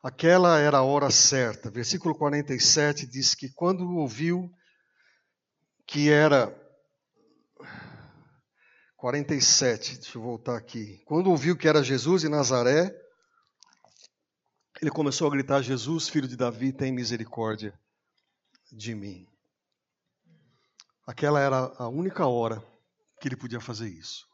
Aquela 0.01 0.59
era 0.59 0.79
a 0.79 0.83
hora 0.83 1.09
certa. 1.09 1.69
Versículo 1.69 2.15
47 2.15 3.05
diz 3.07 3.35
que 3.35 3.49
quando 3.49 3.89
ouviu 3.97 4.51
que 5.85 6.09
era 6.09 6.53
47, 8.97 9.99
deixa 9.99 10.17
eu 10.17 10.21
voltar 10.21 10.57
aqui. 10.57 11.01
Quando 11.05 11.29
ouviu 11.29 11.57
que 11.57 11.67
era 11.67 11.83
Jesus 11.83 12.21
de 12.21 12.29
Nazaré, 12.29 12.89
ele 14.81 14.91
começou 14.91 15.27
a 15.27 15.31
gritar: 15.31 15.61
Jesus, 15.61 16.07
filho 16.09 16.27
de 16.27 16.35
Davi, 16.35 16.71
tem 16.73 16.91
misericórdia 16.91 17.77
de 18.71 18.95
mim. 18.95 19.27
Aquela 21.05 21.39
era 21.39 21.73
a 21.77 21.87
única 21.87 22.25
hora 22.25 22.63
que 23.19 23.27
ele 23.27 23.35
podia 23.35 23.59
fazer 23.59 23.89
isso. 23.89 24.25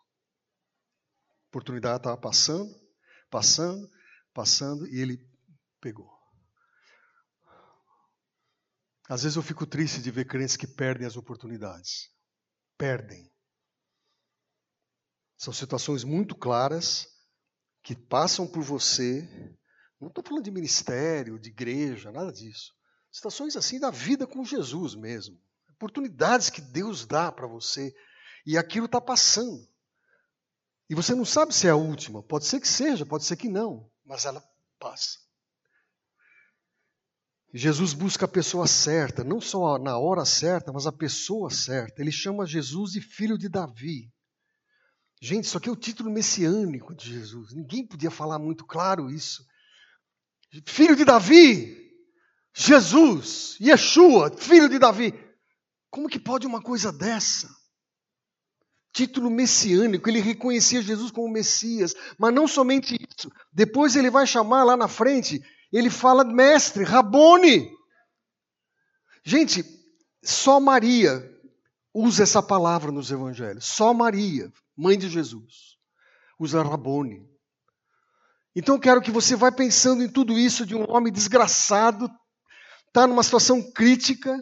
A 1.45 1.47
oportunidade 1.49 1.97
estava 1.97 2.17
passando, 2.17 2.73
passando, 3.29 3.89
passando, 4.33 4.87
e 4.87 4.99
ele 4.99 5.19
pegou. 5.81 6.19
Às 9.09 9.23
vezes 9.23 9.35
eu 9.35 9.41
fico 9.41 9.65
triste 9.65 10.01
de 10.03 10.11
ver 10.11 10.25
crentes 10.25 10.55
que 10.55 10.67
perdem 10.67 11.07
as 11.07 11.17
oportunidades. 11.17 12.11
Perdem. 12.77 13.27
São 15.35 15.51
situações 15.51 16.03
muito 16.03 16.35
claras 16.35 17.07
que 17.81 17.95
passam 17.95 18.47
por 18.47 18.61
você. 18.61 19.27
Não 19.99 20.07
estou 20.07 20.23
falando 20.23 20.45
de 20.45 20.51
ministério, 20.51 21.39
de 21.39 21.49
igreja, 21.49 22.11
nada 22.11 22.31
disso. 22.31 22.73
Situações 23.11 23.55
assim 23.55 23.79
da 23.79 23.91
vida 23.91 24.25
com 24.25 24.45
Jesus 24.45 24.95
mesmo. 24.95 25.37
Oportunidades 25.71 26.49
que 26.49 26.61
Deus 26.61 27.05
dá 27.05 27.31
para 27.31 27.47
você 27.47 27.93
e 28.45 28.57
aquilo 28.57 28.85
está 28.85 29.01
passando. 29.01 29.67
E 30.89 30.95
você 30.95 31.13
não 31.13 31.25
sabe 31.25 31.53
se 31.53 31.67
é 31.67 31.71
a 31.71 31.75
última. 31.75 32.23
Pode 32.23 32.45
ser 32.45 32.59
que 32.59 32.67
seja, 32.67 33.05
pode 33.05 33.25
ser 33.25 33.35
que 33.35 33.49
não, 33.49 33.89
mas 34.05 34.25
ela 34.25 34.43
passa. 34.79 35.19
Jesus 37.53 37.93
busca 37.93 38.25
a 38.25 38.27
pessoa 38.27 38.67
certa, 38.67 39.23
não 39.23 39.41
só 39.41 39.79
na 39.79 39.97
hora 39.97 40.23
certa, 40.23 40.71
mas 40.71 40.85
a 40.85 40.91
pessoa 40.91 41.49
certa. 41.49 42.01
Ele 42.01 42.11
chama 42.11 42.45
Jesus 42.45 42.91
de 42.91 43.01
filho 43.01 43.37
de 43.37 43.49
Davi. 43.49 44.11
Gente, 45.21 45.45
isso 45.45 45.57
aqui 45.57 45.67
é 45.67 45.71
o 45.71 45.75
título 45.75 46.11
messiânico 46.11 46.95
de 46.95 47.11
Jesus. 47.11 47.53
Ninguém 47.53 47.85
podia 47.85 48.11
falar 48.11 48.39
muito 48.39 48.65
claro 48.65 49.09
isso. 49.09 49.45
Filho 50.65 50.95
de 50.95 51.05
Davi, 51.05 51.77
Jesus, 52.55 53.57
Yeshua, 53.61 54.35
filho 54.37 54.67
de 54.67 54.79
Davi. 54.79 55.13
Como 55.89 56.09
que 56.09 56.19
pode 56.19 56.47
uma 56.47 56.61
coisa 56.61 56.91
dessa? 56.91 57.49
Título 58.91 59.29
messiânico, 59.29 60.09
ele 60.09 60.19
reconhecia 60.19 60.81
Jesus 60.81 61.11
como 61.11 61.31
Messias, 61.31 61.93
mas 62.17 62.33
não 62.33 62.47
somente 62.47 62.95
isso. 62.95 63.31
Depois 63.53 63.95
ele 63.95 64.09
vai 64.09 64.25
chamar 64.25 64.63
lá 64.63 64.75
na 64.75 64.87
frente 64.87 65.41
ele 65.71 65.89
fala 65.89 66.23
mestre, 66.23 66.83
Rabone. 66.83 67.69
Gente, 69.23 69.63
só 70.23 70.59
Maria 70.59 71.23
usa 71.93 72.23
essa 72.23 72.41
palavra 72.41 72.91
nos 72.91 73.11
evangelhos. 73.11 73.65
Só 73.65 73.93
Maria, 73.93 74.51
mãe 74.75 74.97
de 74.97 75.07
Jesus, 75.09 75.77
usa 76.39 76.63
Rabone. 76.63 77.27
Então 78.55 78.75
eu 78.75 78.81
quero 78.81 79.01
que 79.01 79.11
você 79.11 79.35
vá 79.35 79.51
pensando 79.51 80.03
em 80.03 80.09
tudo 80.09 80.37
isso 80.37 80.65
de 80.65 80.75
um 80.75 80.89
homem 80.89 81.11
desgraçado, 81.11 82.09
está 82.87 83.05
numa 83.05 83.23
situação 83.23 83.61
crítica, 83.71 84.37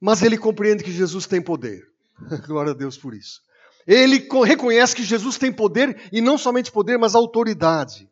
mas 0.00 0.22
ele 0.22 0.38
compreende 0.38 0.82
que 0.82 0.92
Jesus 0.92 1.26
tem 1.26 1.42
poder. 1.42 1.82
Glória 2.46 2.72
a 2.72 2.74
Deus 2.74 2.96
por 2.96 3.14
isso. 3.14 3.42
Ele 3.86 4.26
reconhece 4.44 4.96
que 4.96 5.02
Jesus 5.02 5.36
tem 5.36 5.52
poder 5.52 6.08
e 6.10 6.20
não 6.20 6.38
somente 6.38 6.72
poder, 6.72 6.98
mas 6.98 7.14
autoridade. 7.14 8.10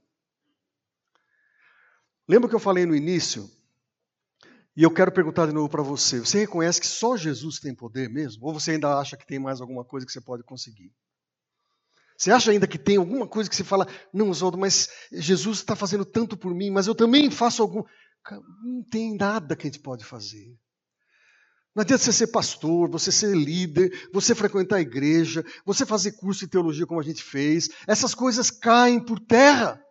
Lembra 2.29 2.49
que 2.49 2.55
eu 2.55 2.61
falei 2.61 2.85
no 2.85 2.95
início? 2.95 3.51
E 4.77 4.83
eu 4.83 4.91
quero 4.91 5.13
perguntar 5.13 5.47
de 5.47 5.53
novo 5.53 5.69
para 5.69 5.83
você: 5.83 6.21
você 6.21 6.41
reconhece 6.41 6.81
que 6.81 6.87
só 6.87 7.17
Jesus 7.17 7.59
tem 7.59 7.75
poder 7.75 8.09
mesmo? 8.09 8.47
Ou 8.47 8.53
você 8.53 8.73
ainda 8.73 8.99
acha 8.99 9.17
que 9.17 9.27
tem 9.27 9.39
mais 9.39 9.61
alguma 9.61 9.85
coisa 9.85 10.07
que 10.07 10.13
você 10.13 10.21
pode 10.21 10.43
conseguir? 10.43 10.93
Você 12.23 12.31
acha 12.31 12.53
ainda 12.53 12.69
que 12.69 12.79
tem 12.79 12.99
alguma 12.99 13.27
coisa 13.27 13.51
que 13.51 13.57
você 13.57 13.65
fala, 13.65 13.85
não, 14.15 14.31
Oswaldo, 14.31 14.57
mas 14.57 14.89
Jesus 15.11 15.59
está 15.59 15.75
fazendo 15.75 16.05
tanto 16.05 16.37
por 16.37 16.55
mim, 16.55 16.71
mas 16.71 16.87
eu 16.87 16.95
também 16.95 17.29
faço 17.33 17.61
algum. 17.61 17.83
Não 18.63 18.85
tem 18.89 19.17
nada 19.17 19.57
que 19.57 19.67
a 19.67 19.69
gente 19.69 19.83
pode 19.83 20.05
fazer. 20.05 20.57
Não 21.75 21.81
adianta 21.83 22.05
você 22.05 22.13
ser 22.13 22.29
pastor, 22.29 22.89
você 22.89 23.11
ser 23.11 23.37
líder, 23.37 24.09
você 24.13 24.37
frequentar 24.37 24.77
a 24.77 24.81
igreja, 24.81 25.45
você 25.67 25.85
fazer 25.85 26.13
curso 26.13 26.45
de 26.45 26.53
teologia 26.53 26.87
como 26.87 27.01
a 27.01 27.03
gente 27.03 27.25
fez. 27.25 27.69
Essas 27.89 28.15
coisas 28.15 28.53
caem 28.53 29.05
por 29.05 29.19
terra. 29.19 29.83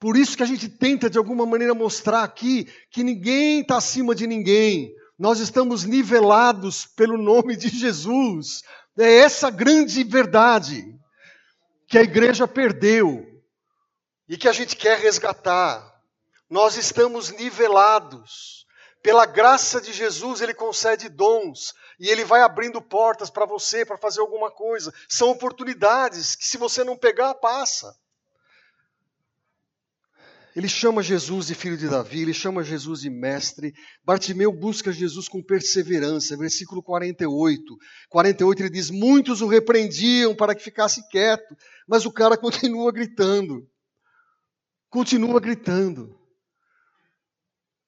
Por 0.00 0.16
isso 0.16 0.36
que 0.36 0.42
a 0.42 0.46
gente 0.46 0.68
tenta, 0.68 1.08
de 1.08 1.18
alguma 1.18 1.46
maneira, 1.46 1.72
mostrar 1.72 2.24
aqui 2.24 2.66
que 2.90 3.04
ninguém 3.04 3.60
está 3.60 3.76
acima 3.76 4.12
de 4.12 4.26
ninguém. 4.26 4.92
Nós 5.16 5.38
estamos 5.38 5.84
nivelados 5.84 6.84
pelo 6.84 7.16
nome 7.16 7.54
de 7.54 7.68
Jesus. 7.68 8.62
É 8.98 9.18
essa 9.18 9.50
grande 9.50 10.04
verdade 10.04 10.84
que 11.88 11.98
a 11.98 12.02
igreja 12.02 12.46
perdeu 12.46 13.26
e 14.28 14.36
que 14.36 14.48
a 14.48 14.52
gente 14.52 14.76
quer 14.76 14.98
resgatar. 14.98 15.92
Nós 16.48 16.76
estamos 16.76 17.30
nivelados. 17.30 18.66
Pela 19.02 19.26
graça 19.26 19.80
de 19.80 19.92
Jesus, 19.92 20.40
Ele 20.40 20.54
concede 20.54 21.08
dons 21.08 21.74
e 21.98 22.08
Ele 22.08 22.24
vai 22.24 22.40
abrindo 22.42 22.80
portas 22.80 23.30
para 23.30 23.44
você 23.44 23.84
para 23.84 23.98
fazer 23.98 24.20
alguma 24.20 24.50
coisa. 24.50 24.94
São 25.08 25.30
oportunidades 25.30 26.36
que, 26.36 26.46
se 26.46 26.56
você 26.56 26.84
não 26.84 26.96
pegar, 26.96 27.34
passa. 27.34 27.96
Ele 30.54 30.68
chama 30.68 31.02
Jesus 31.02 31.46
de 31.46 31.54
filho 31.54 31.78
de 31.78 31.88
Davi, 31.88 32.20
ele 32.20 32.34
chama 32.34 32.62
Jesus 32.62 33.00
de 33.00 33.08
mestre. 33.08 33.72
Bartimeu 34.04 34.52
busca 34.52 34.92
Jesus 34.92 35.26
com 35.26 35.42
perseverança. 35.42 36.36
Versículo 36.36 36.82
48. 36.82 37.64
48 38.10 38.62
ele 38.62 38.70
diz: 38.70 38.90
Muitos 38.90 39.40
o 39.40 39.46
repreendiam 39.46 40.34
para 40.34 40.54
que 40.54 40.62
ficasse 40.62 41.08
quieto, 41.08 41.56
mas 41.88 42.04
o 42.04 42.12
cara 42.12 42.36
continua 42.38 42.92
gritando. 42.92 43.66
Continua 44.90 45.40
gritando. 45.40 46.18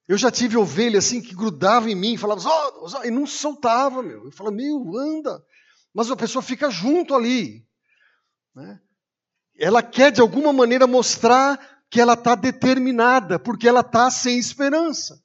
Eu 0.08 0.16
já 0.16 0.30
tive 0.30 0.56
ovelha 0.56 0.98
assim 0.98 1.20
que 1.20 1.34
grudava 1.34 1.90
em 1.90 1.94
mim, 1.94 2.16
falava, 2.16 2.42
oh, 2.46 2.86
oh, 2.86 3.04
e 3.04 3.10
não 3.10 3.26
soltava, 3.26 4.02
meu. 4.02 4.26
Eu 4.26 4.30
falava, 4.30 4.56
meu, 4.56 4.98
anda. 4.98 5.42
Mas 5.94 6.10
a 6.10 6.16
pessoa 6.16 6.42
fica 6.42 6.70
junto 6.70 7.14
ali. 7.14 7.66
Né? 8.54 8.80
Ela 9.58 9.82
quer 9.82 10.10
de 10.10 10.20
alguma 10.20 10.52
maneira 10.52 10.86
mostrar 10.86 11.73
que 11.94 12.00
ela 12.00 12.14
está 12.14 12.34
determinada, 12.34 13.38
porque 13.38 13.68
ela 13.68 13.78
está 13.78 14.10
sem 14.10 14.36
esperança. 14.36 15.22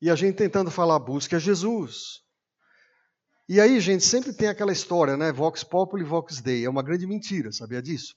E 0.00 0.10
a 0.10 0.16
gente 0.16 0.34
tentando 0.34 0.72
falar, 0.72 0.98
busca 0.98 1.38
Jesus. 1.38 2.20
E 3.48 3.60
aí, 3.60 3.78
gente, 3.78 4.02
sempre 4.02 4.32
tem 4.32 4.48
aquela 4.48 4.72
história, 4.72 5.16
né? 5.16 5.30
Vox 5.30 5.62
Populi, 5.62 6.02
Vox 6.02 6.40
Dei. 6.40 6.64
É 6.64 6.68
uma 6.68 6.82
grande 6.82 7.06
mentira, 7.06 7.52
sabia 7.52 7.80
disso? 7.80 8.16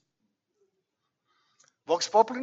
Vox 1.86 2.08
Populi, 2.08 2.42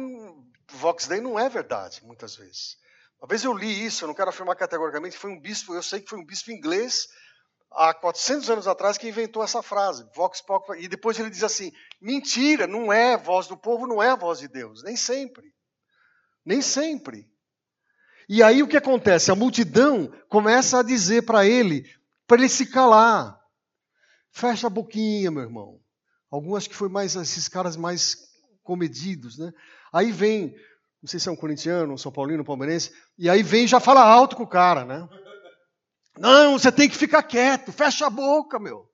Vox 0.71 1.05
Dei 1.05 1.19
não 1.19 1.37
é 1.37 1.49
verdade, 1.49 2.01
muitas 2.05 2.37
vezes. 2.37 2.77
Uma 3.19 3.27
vez 3.27 3.43
eu 3.43 3.53
li 3.53 3.85
isso, 3.85 4.05
eu 4.05 4.07
não 4.07 4.15
quero 4.15 4.29
afirmar 4.29 4.55
categoricamente, 4.55 5.17
foi 5.17 5.31
um 5.31 5.39
bispo, 5.41 5.75
eu 5.75 5.83
sei 5.83 5.99
que 5.99 6.09
foi 6.09 6.17
um 6.17 6.25
bispo 6.25 6.49
inglês 6.49 7.09
há 7.75 7.93
400 7.93 8.49
anos 8.49 8.67
atrás 8.67 8.97
que 8.97 9.07
inventou 9.07 9.43
essa 9.43 9.61
frase, 9.61 10.05
vox 10.15 10.41
populi, 10.41 10.83
e 10.83 10.87
depois 10.87 11.19
ele 11.19 11.29
diz 11.29 11.43
assim: 11.43 11.71
mentira, 12.01 12.67
não 12.67 12.91
é 12.91 13.17
voz 13.17 13.47
do 13.47 13.57
povo, 13.57 13.87
não 13.87 14.01
é 14.01 14.09
a 14.09 14.15
voz 14.15 14.39
de 14.39 14.47
Deus, 14.47 14.83
nem 14.83 14.95
sempre. 14.95 15.53
Nem 16.45 16.61
sempre. 16.61 17.27
E 18.27 18.41
aí 18.41 18.63
o 18.63 18.67
que 18.67 18.77
acontece? 18.77 19.31
A 19.31 19.35
multidão 19.35 20.11
começa 20.29 20.79
a 20.79 20.83
dizer 20.83 21.23
para 21.23 21.45
ele, 21.45 21.85
para 22.27 22.37
ele 22.37 22.49
se 22.49 22.65
calar. 22.65 23.39
Fecha 24.31 24.67
a 24.67 24.69
boquinha, 24.69 25.29
meu 25.29 25.43
irmão. 25.43 25.79
Alguns 26.31 26.67
que 26.67 26.75
foi 26.75 26.89
mais 26.89 27.15
esses 27.15 27.47
caras 27.47 27.75
mais 27.75 28.17
comedidos, 28.63 29.37
né? 29.37 29.51
Aí 29.91 30.11
vem, 30.11 30.55
não 31.01 31.07
sei 31.07 31.19
se 31.19 31.29
é 31.29 31.31
um 31.31 31.35
corintiano, 31.35 31.93
um 31.93 31.97
são 31.97 32.11
paulino, 32.11 32.41
um 32.41 32.45
palmeirense, 32.45 32.91
e 33.17 33.29
aí 33.29 33.43
vem 33.43 33.65
e 33.65 33.67
já 33.67 33.79
fala 33.79 34.01
alto 34.01 34.35
com 34.35 34.43
o 34.43 34.47
cara, 34.47 34.85
né? 34.85 35.07
Não, 36.17 36.57
você 36.57 36.71
tem 36.71 36.87
que 36.87 36.97
ficar 36.97 37.23
quieto, 37.23 37.71
fecha 37.71 38.05
a 38.05 38.09
boca, 38.09 38.59
meu. 38.59 38.87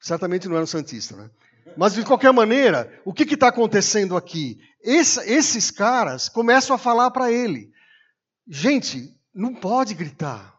Certamente 0.00 0.48
não 0.48 0.56
era 0.56 0.64
um 0.64 0.68
Santista, 0.68 1.16
né? 1.16 1.30
Mas 1.76 1.94
de 1.94 2.04
qualquer 2.04 2.32
maneira, 2.32 3.00
o 3.04 3.12
que 3.12 3.24
está 3.24 3.48
acontecendo 3.48 4.16
aqui? 4.16 4.58
Esse, 4.82 5.20
esses 5.28 5.70
caras 5.70 6.28
começam 6.28 6.76
a 6.76 6.78
falar 6.78 7.10
para 7.10 7.32
ele: 7.32 7.72
gente, 8.46 9.12
não 9.34 9.54
pode 9.54 9.94
gritar. 9.94 10.54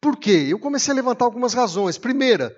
Por 0.00 0.16
quê? 0.16 0.46
Eu 0.48 0.58
comecei 0.58 0.92
a 0.92 0.96
levantar 0.96 1.24
algumas 1.24 1.54
razões. 1.54 1.98
Primeira, 1.98 2.56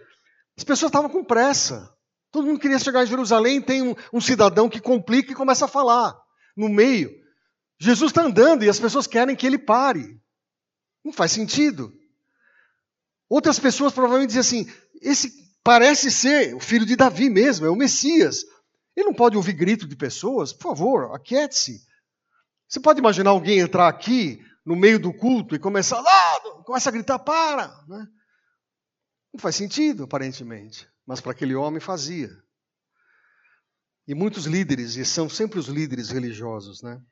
as 0.57 0.65
pessoas 0.65 0.91
estavam 0.91 1.11
com 1.11 1.25
pressa. 1.25 1.93
Todo 2.31 2.47
mundo 2.47 2.61
queria 2.61 2.79
chegar 2.79 3.03
em 3.03 3.09
Jerusalém, 3.09 3.61
tem 3.61 3.83
um, 3.83 3.95
um 4.13 4.21
cidadão 4.21 4.69
que 4.69 4.81
complica 4.81 5.33
e 5.33 5.35
começa 5.35 5.65
a 5.65 5.69
falar 5.69 6.15
no 6.57 6.69
meio. 6.69 7.11
Jesus 7.79 8.11
está 8.11 8.23
andando 8.23 8.65
e 8.65 8.69
as 8.69 8.79
pessoas 8.79 9.07
querem 9.07 9.35
que 9.35 9.47
ele 9.47 9.59
pare. 9.59 10.21
Não 11.05 11.13
faz 11.13 11.33
sentido. 11.33 11.93
Outras 13.29 13.59
pessoas 13.59 13.93
provavelmente 13.93 14.35
dizem 14.35 14.63
assim: 14.63 14.73
esse 15.01 15.33
parece 15.63 16.11
ser 16.11 16.55
o 16.55 16.61
filho 16.61 16.87
de 16.87 16.97
Davi 16.97 17.31
mesmo, 17.31 17.67
é 17.67 17.71
o 17.71 17.77
Messias. 17.77 18.45
Ele 18.97 19.07
não 19.07 19.15
pode 19.15 19.37
ouvir 19.37 19.53
grito 19.53 19.87
de 19.87 19.97
pessoas? 19.97 20.53
Por 20.53 20.63
favor, 20.63 21.15
aquiete-se. 21.15 21.81
Você 22.69 22.81
pode 22.81 22.99
imaginar 22.99 23.31
alguém 23.31 23.61
entrar 23.61 23.89
aqui 23.89 24.45
no 24.65 24.77
meio 24.77 24.99
do 24.99 25.13
culto 25.13 25.55
e 25.55 25.59
começar, 25.59 26.01
lá, 26.01 26.41
começa 26.65 26.89
a 26.89 26.93
gritar, 26.93 27.19
para. 27.19 27.69
Né? 27.89 28.07
Não 29.33 29.41
faz 29.41 29.57
sentido, 29.57 30.05
aparentemente 30.05 30.91
mas 31.11 31.21
para 31.21 31.33
aquele 31.33 31.57
homem 31.57 31.81
fazia. 31.81 32.31
E 34.07 34.15
muitos 34.15 34.47
líderes, 34.47 34.95
e 34.95 35.05
são 35.05 35.29
sempre 35.29 35.59
os 35.59 35.67
líderes 35.67 36.11
religiosos, 36.11 36.83
né? 36.83 37.03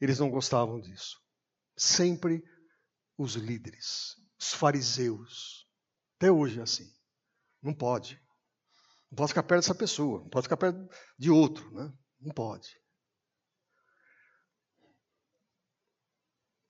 Eles 0.00 0.18
não 0.18 0.28
gostavam 0.28 0.80
disso. 0.80 1.16
Sempre 1.76 2.42
os 3.22 3.34
líderes, 3.34 4.16
os 4.38 4.52
fariseus. 4.52 5.66
Até 6.16 6.30
hoje 6.30 6.60
é 6.60 6.62
assim. 6.62 6.90
Não 7.62 7.74
pode. 7.74 8.20
Não 9.10 9.16
pode 9.16 9.28
ficar 9.28 9.42
perto 9.42 9.62
dessa 9.62 9.74
pessoa, 9.74 10.20
não 10.20 10.28
pode 10.28 10.44
ficar 10.44 10.56
perto 10.56 10.88
de 11.18 11.30
outro, 11.30 11.70
né? 11.72 11.92
Não 12.20 12.32
pode. 12.32 12.80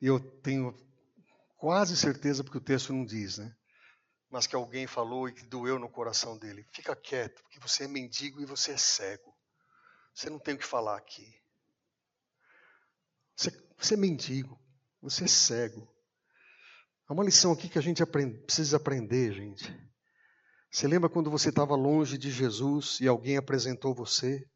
Eu 0.00 0.18
tenho 0.40 0.74
quase 1.56 1.96
certeza, 1.96 2.42
porque 2.42 2.58
o 2.58 2.64
texto 2.64 2.92
não 2.92 3.04
diz, 3.04 3.36
né? 3.38 3.54
mas 4.30 4.46
que 4.46 4.54
alguém 4.54 4.86
falou 4.86 5.28
e 5.28 5.32
que 5.32 5.44
doeu 5.44 5.76
no 5.78 5.90
coração 5.90 6.38
dele. 6.38 6.64
Fica 6.72 6.94
quieto, 6.94 7.42
porque 7.42 7.58
você 7.58 7.84
é 7.84 7.88
mendigo 7.88 8.40
e 8.40 8.46
você 8.46 8.72
é 8.72 8.76
cego. 8.76 9.36
Você 10.14 10.30
não 10.30 10.38
tem 10.38 10.54
o 10.54 10.58
que 10.58 10.64
falar 10.64 10.96
aqui. 10.96 11.36
Você, 13.36 13.50
você 13.76 13.94
é 13.94 13.96
mendigo, 13.96 14.58
você 15.02 15.24
é 15.24 15.28
cego. 15.28 15.92
Há 17.10 17.12
uma 17.12 17.24
lição 17.24 17.50
aqui 17.50 17.68
que 17.68 17.76
a 17.76 17.82
gente 17.82 18.06
precisa 18.06 18.76
aprender, 18.76 19.32
gente. 19.32 19.76
Você 20.70 20.86
lembra 20.86 21.10
quando 21.10 21.28
você 21.28 21.48
estava 21.48 21.74
longe 21.74 22.16
de 22.16 22.30
Jesus 22.30 22.98
e 23.00 23.08
alguém 23.08 23.36
apresentou 23.36 23.92
você? 23.92 24.46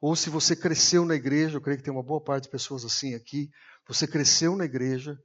Ou 0.00 0.16
se 0.16 0.30
você 0.30 0.56
cresceu 0.56 1.04
na 1.04 1.14
igreja, 1.14 1.58
eu 1.58 1.60
creio 1.60 1.76
que 1.76 1.84
tem 1.84 1.92
uma 1.92 2.02
boa 2.02 2.24
parte 2.24 2.44
de 2.44 2.50
pessoas 2.50 2.82
assim 2.82 3.14
aqui. 3.14 3.50
Você 3.86 4.06
cresceu 4.06 4.56
na 4.56 4.64
igreja, 4.64 5.18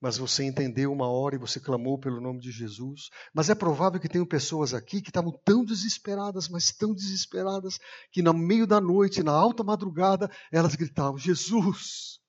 mas 0.00 0.16
você 0.16 0.44
entendeu 0.44 0.92
uma 0.92 1.08
hora 1.08 1.34
e 1.34 1.40
você 1.40 1.58
clamou 1.58 1.98
pelo 1.98 2.20
nome 2.20 2.38
de 2.38 2.52
Jesus. 2.52 3.08
Mas 3.34 3.50
é 3.50 3.54
provável 3.56 3.98
que 3.98 4.08
tenham 4.08 4.24
pessoas 4.24 4.72
aqui 4.72 5.02
que 5.02 5.10
estavam 5.10 5.36
tão 5.44 5.64
desesperadas, 5.64 6.48
mas 6.48 6.70
tão 6.70 6.94
desesperadas, 6.94 7.80
que 8.12 8.22
no 8.22 8.32
meio 8.32 8.64
da 8.64 8.80
noite, 8.80 9.24
na 9.24 9.32
alta 9.32 9.64
madrugada, 9.64 10.30
elas 10.52 10.76
gritavam: 10.76 11.18
Jesus, 11.18 12.20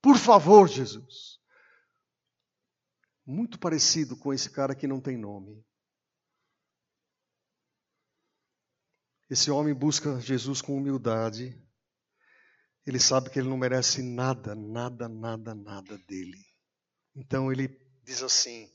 por 0.00 0.16
favor, 0.16 0.68
Jesus. 0.68 1.37
Muito 3.30 3.58
parecido 3.58 4.16
com 4.16 4.32
esse 4.32 4.48
cara 4.48 4.74
que 4.74 4.86
não 4.86 5.02
tem 5.02 5.18
nome. 5.18 5.62
Esse 9.28 9.50
homem 9.50 9.74
busca 9.74 10.18
Jesus 10.18 10.62
com 10.62 10.74
humildade. 10.74 11.62
Ele 12.86 12.98
sabe 12.98 13.28
que 13.28 13.38
ele 13.38 13.50
não 13.50 13.58
merece 13.58 14.00
nada, 14.02 14.54
nada, 14.54 15.10
nada, 15.10 15.54
nada 15.54 15.98
dele. 15.98 16.42
Então 17.14 17.52
ele 17.52 17.68
diz 18.02 18.22
assim: 18.22 18.72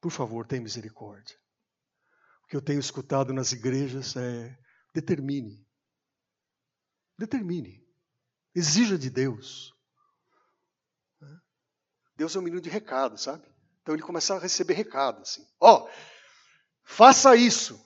por 0.00 0.12
favor, 0.12 0.46
tenha 0.46 0.62
misericórdia. 0.62 1.36
O 2.44 2.46
que 2.46 2.54
eu 2.54 2.62
tenho 2.62 2.78
escutado 2.78 3.32
nas 3.32 3.50
igrejas 3.50 4.14
é: 4.14 4.56
determine. 4.94 5.66
Determine. 7.18 7.84
Exija 8.54 8.96
de 8.96 9.10
Deus. 9.10 9.76
Deus 12.14 12.34
é 12.34 12.38
um 12.38 12.42
menino 12.42 12.60
de 12.60 12.68
recado, 12.68 13.16
sabe? 13.16 13.47
Então 13.88 13.94
ele 13.94 14.02
começa 14.02 14.34
a 14.34 14.38
receber 14.38 14.74
recado 14.74 15.22
assim: 15.22 15.42
ó, 15.58 15.86
oh, 15.86 15.90
faça 16.84 17.34
isso. 17.34 17.82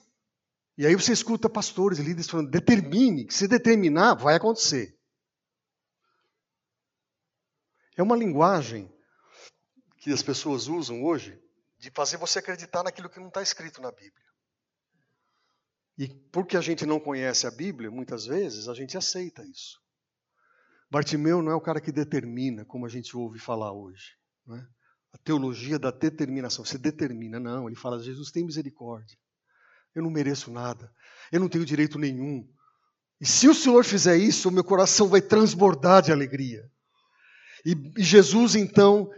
E 0.77 0.85
aí 0.85 0.93
você 0.95 1.13
escuta 1.13 1.49
pastores 1.49 1.97
e 1.97 2.03
líderes 2.03 2.29
falando: 2.29 2.51
determine, 2.51 3.23
que 3.23 3.33
se 3.33 3.47
determinar, 3.47 4.15
vai 4.15 4.35
acontecer. 4.35 4.99
É 7.95 8.03
uma 8.03 8.17
linguagem 8.17 8.93
que 9.95 10.11
as 10.11 10.21
pessoas 10.21 10.67
usam 10.67 11.05
hoje 11.05 11.41
de 11.77 11.89
fazer 11.89 12.17
você 12.17 12.39
acreditar 12.39 12.83
naquilo 12.83 13.09
que 13.09 13.21
não 13.21 13.29
está 13.29 13.41
escrito 13.41 13.81
na 13.81 13.89
Bíblia. 13.89 14.27
E 15.97 16.09
porque 16.33 16.57
a 16.57 16.61
gente 16.61 16.85
não 16.85 16.99
conhece 16.99 17.47
a 17.47 17.51
Bíblia, 17.51 17.89
muitas 17.89 18.25
vezes 18.25 18.67
a 18.67 18.73
gente 18.73 18.97
aceita 18.97 19.41
isso. 19.45 19.81
Bartimeu 20.91 21.41
não 21.41 21.53
é 21.53 21.55
o 21.55 21.61
cara 21.61 21.79
que 21.79 21.93
determina, 21.93 22.65
como 22.65 22.85
a 22.85 22.89
gente 22.89 23.15
ouve 23.15 23.39
falar 23.39 23.71
hoje. 23.71 24.17
É? 24.49 24.82
A 25.13 25.17
teologia 25.17 25.77
da 25.77 25.91
determinação. 25.91 26.65
Você 26.65 26.77
determina, 26.77 27.39
não. 27.39 27.67
Ele 27.67 27.75
fala: 27.75 28.01
Jesus 28.01 28.31
tem 28.31 28.45
misericórdia. 28.45 29.17
Eu 29.95 30.01
não 30.03 30.09
mereço 30.09 30.51
nada. 30.51 30.91
Eu 31.31 31.39
não 31.39 31.47
tenho 31.47 31.65
direito 31.65 31.99
nenhum. 31.99 32.47
E 33.21 33.25
se 33.25 33.47
o 33.47 33.53
Senhor 33.53 33.85
fizer 33.85 34.17
isso, 34.17 34.49
o 34.49 34.51
meu 34.51 34.63
coração 34.63 35.07
vai 35.07 35.21
transbordar 35.21 36.01
de 36.01 36.11
alegria. 36.11 36.69
E, 37.65 37.75
e 37.97 38.03
Jesus, 38.03 38.55
então, 38.55 39.09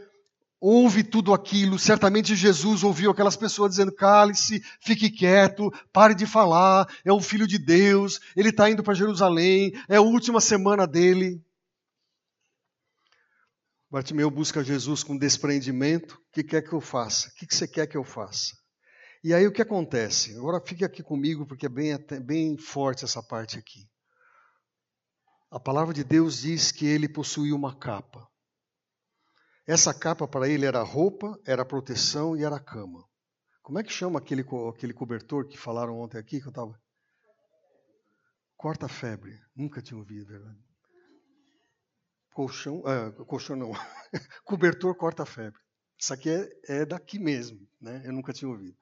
ouve 0.59 1.03
tudo 1.03 1.33
aquilo. 1.33 1.77
Certamente 1.77 2.35
Jesus 2.35 2.83
ouviu 2.83 3.11
aquelas 3.11 3.35
pessoas 3.35 3.71
dizendo: 3.71 3.91
cale-se, 3.91 4.63
fique 4.81 5.09
quieto, 5.09 5.71
pare 5.93 6.13
de 6.13 6.25
falar, 6.25 6.87
é 7.03 7.11
o 7.11 7.21
filho 7.21 7.47
de 7.47 7.57
Deus, 7.57 8.19
ele 8.35 8.49
está 8.49 8.69
indo 8.69 8.83
para 8.83 8.93
Jerusalém, 8.93 9.73
é 9.87 9.97
a 9.97 10.01
última 10.01 10.41
semana 10.41 10.85
dele. 10.85 11.41
Bartimeu 13.95 14.29
busca 14.29 14.61
Jesus 14.61 15.05
com 15.05 15.17
desprendimento. 15.17 16.15
O 16.15 16.31
que 16.33 16.43
quer 16.43 16.61
que 16.61 16.73
eu 16.73 16.81
faça? 16.81 17.29
O 17.29 17.31
que 17.35 17.45
você 17.49 17.65
quer 17.65 17.87
que 17.87 17.95
eu 17.95 18.03
faça? 18.03 18.53
E 19.23 19.33
aí 19.33 19.47
o 19.47 19.53
que 19.53 19.61
acontece? 19.61 20.35
Agora 20.35 20.59
fique 20.59 20.83
aqui 20.83 21.01
comigo, 21.01 21.47
porque 21.47 21.67
é 21.67 21.69
bem, 21.69 21.97
bem 22.21 22.57
forte 22.57 23.05
essa 23.05 23.23
parte 23.23 23.57
aqui. 23.57 23.89
A 25.49 25.61
palavra 25.61 25.93
de 25.93 26.03
Deus 26.03 26.41
diz 26.41 26.73
que 26.73 26.85
ele 26.85 27.07
possuía 27.07 27.55
uma 27.55 27.73
capa. 27.73 28.29
Essa 29.65 29.93
capa 29.93 30.27
para 30.27 30.49
ele 30.49 30.65
era 30.65 30.83
roupa, 30.83 31.39
era 31.45 31.63
proteção 31.63 32.35
e 32.35 32.43
era 32.43 32.59
cama. 32.59 33.01
Como 33.63 33.79
é 33.79 33.83
que 33.83 33.93
chama 33.93 34.19
aquele, 34.19 34.43
aquele 34.69 34.93
cobertor 34.93 35.47
que 35.47 35.57
falaram 35.57 36.01
ontem 36.01 36.17
aqui 36.17 36.41
que 36.41 36.47
eu 36.47 36.49
estava? 36.49 36.77
Corta-febre. 38.57 39.39
Nunca 39.55 39.81
tinha 39.81 39.97
ouvido, 39.97 40.27
verdade? 40.27 40.64
Colchão, 42.35 42.83
ah, 42.85 43.11
colchão 43.23 43.55
não. 43.55 43.71
cobertor 44.43 44.93
corta-febre. 44.93 45.57
Isso 45.97 46.13
aqui 46.13 46.29
é, 46.29 46.81
é 46.81 46.85
daqui 46.85 47.17
mesmo, 47.17 47.65
né? 47.79 48.03
Eu 48.03 48.11
nunca 48.11 48.33
tinha 48.33 48.51
ouvido. 48.51 48.75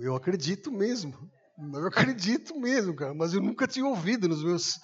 Eu 0.00 0.16
acredito 0.16 0.72
mesmo. 0.72 1.30
Eu 1.58 1.86
acredito 1.86 2.58
mesmo, 2.58 2.96
cara. 2.96 3.12
Mas 3.12 3.34
eu 3.34 3.42
nunca 3.42 3.66
tinha 3.66 3.84
ouvido 3.84 4.26
nos 4.26 4.42
meus 4.42 4.80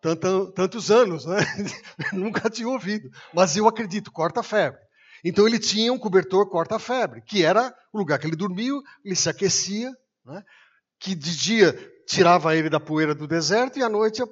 tanto, 0.00 0.52
tantos 0.52 0.88
anos, 0.88 1.26
né? 1.26 1.38
Nunca 2.12 2.48
tinha 2.48 2.68
ouvido. 2.68 3.10
Mas 3.34 3.56
eu 3.56 3.66
acredito, 3.66 4.12
corta-febre. 4.12 4.80
Então 5.24 5.48
ele 5.48 5.58
tinha 5.58 5.92
um 5.92 5.98
cobertor 5.98 6.48
corta-febre, 6.48 7.22
que 7.22 7.42
era 7.42 7.74
o 7.92 7.98
lugar 7.98 8.20
que 8.20 8.26
ele 8.26 8.36
dormia, 8.36 8.72
ele 9.04 9.16
se 9.16 9.28
aquecia, 9.28 9.90
né? 10.24 10.44
que 11.00 11.14
de 11.14 11.36
dia 11.36 11.92
tirava 12.06 12.54
ele 12.54 12.70
da 12.70 12.78
poeira 12.78 13.14
do 13.14 13.26
deserto 13.26 13.78
e 13.78 13.82
à 13.82 13.88
noite 13.88 14.22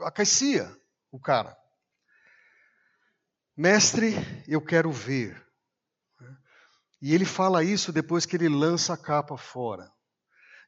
aquecia 0.00 0.81
o 1.12 1.20
cara. 1.20 1.56
Mestre, 3.54 4.14
eu 4.48 4.62
quero 4.62 4.90
ver. 4.90 5.46
E 7.00 7.14
ele 7.14 7.26
fala 7.26 7.62
isso 7.62 7.92
depois 7.92 8.24
que 8.24 8.34
ele 8.34 8.48
lança 8.48 8.94
a 8.94 8.96
capa 8.96 9.36
fora. 9.36 9.92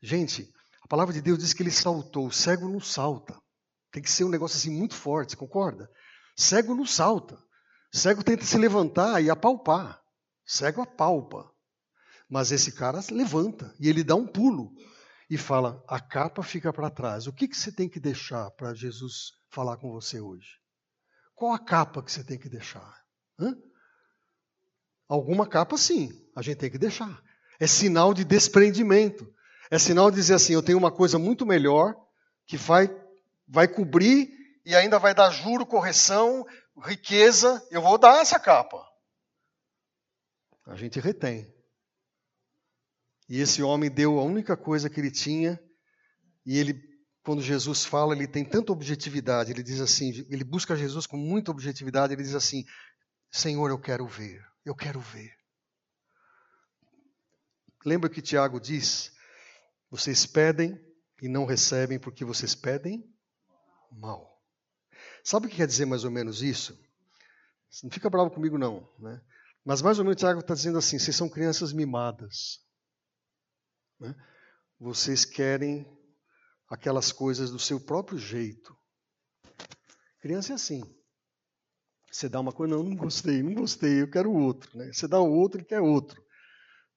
Gente, 0.03 0.53
a 0.83 0.87
palavra 0.87 1.15
de 1.15 1.23
Deus 1.23 1.39
diz 1.39 1.55
que 1.55 1.63
ele 1.63 1.71
saltou, 1.71 2.27
o 2.27 2.33
cego 2.33 2.69
não 2.69 2.81
salta. 2.81 3.41
Tem 3.91 4.03
que 4.03 4.11
ser 4.11 4.25
um 4.25 4.29
negócio 4.29 4.59
assim 4.59 4.71
muito 4.71 4.95
forte, 4.95 5.37
concorda? 5.37 5.91
Cego 6.37 6.75
não 6.75 6.85
salta. 6.85 7.43
Cego 7.91 8.23
tenta 8.23 8.45
se 8.45 8.59
levantar 8.59 9.23
e 9.23 9.31
apalpar. 9.31 10.03
Cego 10.45 10.83
apalpa. 10.83 11.51
Mas 12.29 12.53
esse 12.53 12.73
cara 12.73 13.01
levanta 13.11 13.75
e 13.81 13.89
ele 13.89 14.05
dá 14.05 14.15
um 14.15 14.27
pulo 14.27 14.75
e 15.31 15.39
fala: 15.39 15.83
a 15.89 16.01
capa 16.01 16.43
fica 16.43 16.73
para 16.73 16.91
trás. 16.91 17.27
O 17.27 17.33
que, 17.33 17.49
que 17.49 17.57
você 17.57 17.73
tem 17.73 17.89
que 17.89 18.01
deixar 18.01 18.51
para 18.51 18.75
Jesus 18.75 19.33
falar 19.55 19.77
com 19.77 19.93
você 19.93 20.21
hoje? 20.21 20.59
Qual 21.35 21.53
a 21.53 21.59
capa 21.59 22.03
que 22.03 22.11
você 22.11 22.25
tem 22.25 22.39
que 22.39 22.49
deixar? 22.49 23.03
Hã? 23.39 23.57
Alguma 25.09 25.47
capa, 25.47 25.77
sim, 25.77 26.11
a 26.35 26.43
gente 26.43 26.59
tem 26.59 26.71
que 26.71 26.79
deixar. 26.79 27.23
É 27.61 27.67
sinal 27.67 28.13
de 28.13 28.25
desprendimento. 28.25 29.33
É 29.71 29.79
sinal 29.79 30.11
de 30.11 30.17
dizer 30.17 30.35
assim: 30.35 30.53
eu 30.53 30.63
tenho 30.63 30.79
uma 30.79 30.91
coisa 30.91 31.19
muito 31.19 31.47
melhor 31.47 31.95
que 32.47 32.57
vai, 32.57 32.89
vai 33.47 33.69
cobrir 33.69 34.29
e 34.65 34.75
ainda 34.75 34.99
vai 34.99 35.15
dar 35.15 35.31
juro, 35.31 35.65
correção, 35.65 36.45
riqueza. 36.83 37.65
Eu 37.71 37.81
vou 37.81 37.97
dar 37.97 38.21
essa 38.21 38.39
capa. 38.39 38.85
A 40.67 40.75
gente 40.75 40.99
retém. 40.99 41.53
E 43.29 43.41
esse 43.41 43.63
homem 43.63 43.91
deu 43.91 44.19
a 44.19 44.23
única 44.23 44.57
coisa 44.57 44.91
que 44.91 45.01
ele 45.01 45.11
tinha, 45.11 45.59
e 46.45 46.59
ele, 46.59 46.75
quando 47.25 47.41
Jesus 47.41 47.87
fala, 47.87 48.15
ele 48.15 48.29
tem 48.29 48.45
tanta 48.45 48.71
objetividade, 48.71 49.51
ele 49.51 49.63
diz 49.63 49.81
assim, 49.81 50.27
ele 50.29 50.45
busca 50.45 50.77
Jesus 50.77 51.07
com 51.07 51.17
muita 51.17 51.51
objetividade, 51.51 52.13
ele 52.13 52.23
diz 52.23 52.35
assim: 52.35 52.65
Senhor, 53.31 53.71
eu 53.71 53.81
quero 53.81 54.07
ver, 54.07 54.47
eu 54.63 54.77
quero 54.77 55.01
ver. 55.01 55.33
Lembra 57.85 58.11
que 58.11 58.21
Tiago 58.21 58.61
diz: 58.61 59.11
Vocês 59.91 60.27
pedem 60.27 60.79
e 61.23 61.29
não 61.29 61.47
recebem 61.47 61.99
porque 61.99 62.27
vocês 62.27 62.55
pedem 62.55 63.03
mal. 63.91 64.39
Sabe 65.25 65.47
o 65.47 65.49
que 65.49 65.57
quer 65.57 65.67
dizer 65.67 65.87
mais 65.87 66.05
ou 66.05 66.11
menos 66.11 66.43
isso? 66.43 66.79
Não 67.83 67.91
fica 67.91 68.11
bravo 68.11 68.31
comigo, 68.31 68.59
não. 68.59 68.87
Né? 68.99 69.19
Mas 69.65 69.81
mais 69.81 69.99
ou 69.99 70.05
menos 70.05 70.21
Tiago 70.21 70.41
está 70.41 70.53
dizendo 70.53 70.77
assim: 70.77 70.99
vocês 70.99 71.17
são 71.17 71.29
crianças 71.29 71.73
mimadas. 71.73 72.61
Né? 73.99 74.15
Vocês 74.79 75.25
querem 75.25 75.87
aquelas 76.69 77.13
coisas 77.13 77.51
do 77.51 77.59
seu 77.59 77.81
próprio 77.81 78.19
jeito. 78.19 78.77
Criança 80.21 80.53
é 80.53 80.55
assim. 80.55 80.83
Você 82.11 82.29
dá 82.29 82.41
uma 82.41 82.53
coisa, 82.53 82.75
não, 82.75 82.83
não 82.83 82.97
gostei, 82.97 83.43
não 83.43 83.55
gostei, 83.55 84.03
eu 84.03 84.11
quero 84.11 84.33
outro. 84.33 84.77
Né? 84.79 84.93
Você 84.93 85.09
dá 85.09 85.19
o 85.21 85.31
outro, 85.31 85.59
ele 85.59 85.67
quer 85.67 85.81
outro. 85.81 86.23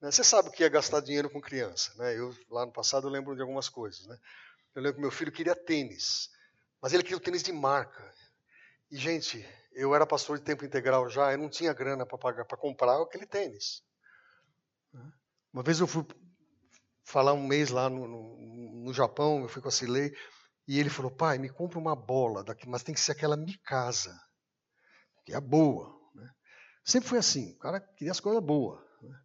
Né? 0.00 0.10
Você 0.10 0.22
sabe 0.22 0.48
o 0.48 0.52
que 0.52 0.62
é 0.62 0.68
gastar 0.68 1.00
dinheiro 1.00 1.28
com 1.28 1.40
criança. 1.40 1.92
Né? 1.96 2.16
Eu, 2.16 2.34
lá 2.48 2.64
no 2.64 2.72
passado, 2.72 3.06
eu 3.06 3.10
lembro 3.10 3.34
de 3.34 3.42
algumas 3.42 3.68
coisas. 3.68 4.06
Né? 4.06 4.16
Eu 4.74 4.82
lembro 4.82 4.96
que 4.96 5.00
meu 5.02 5.10
filho 5.10 5.32
queria 5.32 5.56
tênis, 5.56 6.30
mas 6.80 6.92
ele 6.92 7.02
queria 7.02 7.16
o 7.16 7.20
tênis 7.20 7.42
de 7.42 7.52
marca. 7.52 8.08
E, 8.90 8.96
gente, 8.96 9.44
eu 9.72 9.94
era 9.94 10.06
pastor 10.06 10.38
de 10.38 10.44
tempo 10.44 10.64
integral 10.64 11.08
já, 11.08 11.32
eu 11.32 11.38
não 11.38 11.48
tinha 11.48 11.72
grana 11.72 12.06
para 12.06 12.16
pagar 12.16 12.44
para 12.44 12.56
comprar 12.56 13.02
aquele 13.02 13.26
tênis. 13.26 13.82
Uma 15.52 15.62
vez 15.62 15.80
eu 15.80 15.86
fui 15.86 16.04
falar 17.08 17.32
um 17.32 17.46
mês 17.46 17.70
lá 17.70 17.88
no, 17.88 18.06
no, 18.06 18.84
no 18.84 18.92
Japão, 18.92 19.40
eu 19.40 19.48
fui 19.48 19.62
com 19.62 19.68
a 19.68 19.72
Cilei, 19.72 20.12
e 20.66 20.78
ele 20.78 20.90
falou, 20.90 21.10
pai, 21.10 21.38
me 21.38 21.48
compra 21.48 21.78
uma 21.78 21.96
bola, 21.96 22.44
daqui, 22.44 22.68
mas 22.68 22.82
tem 22.82 22.94
que 22.94 23.00
ser 23.00 23.12
aquela 23.12 23.36
Mikasa, 23.36 24.14
que 25.24 25.32
é 25.32 25.40
boa. 25.40 25.98
Né? 26.14 26.30
Sempre 26.84 27.08
foi 27.08 27.18
assim, 27.18 27.52
o 27.52 27.58
cara 27.58 27.80
queria 27.80 28.12
as 28.12 28.20
coisas 28.20 28.44
boas. 28.44 28.78
Né? 29.02 29.18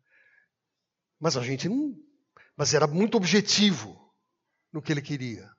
Mas 1.20 1.36
a 1.36 1.42
gente 1.42 1.68
não. 1.68 1.94
Mas 2.56 2.74
era 2.74 2.88
muito 2.88 3.18
objetivo 3.18 4.14
no 4.72 4.82
que 4.82 4.94
ele 4.94 5.02
queria. 5.02 5.50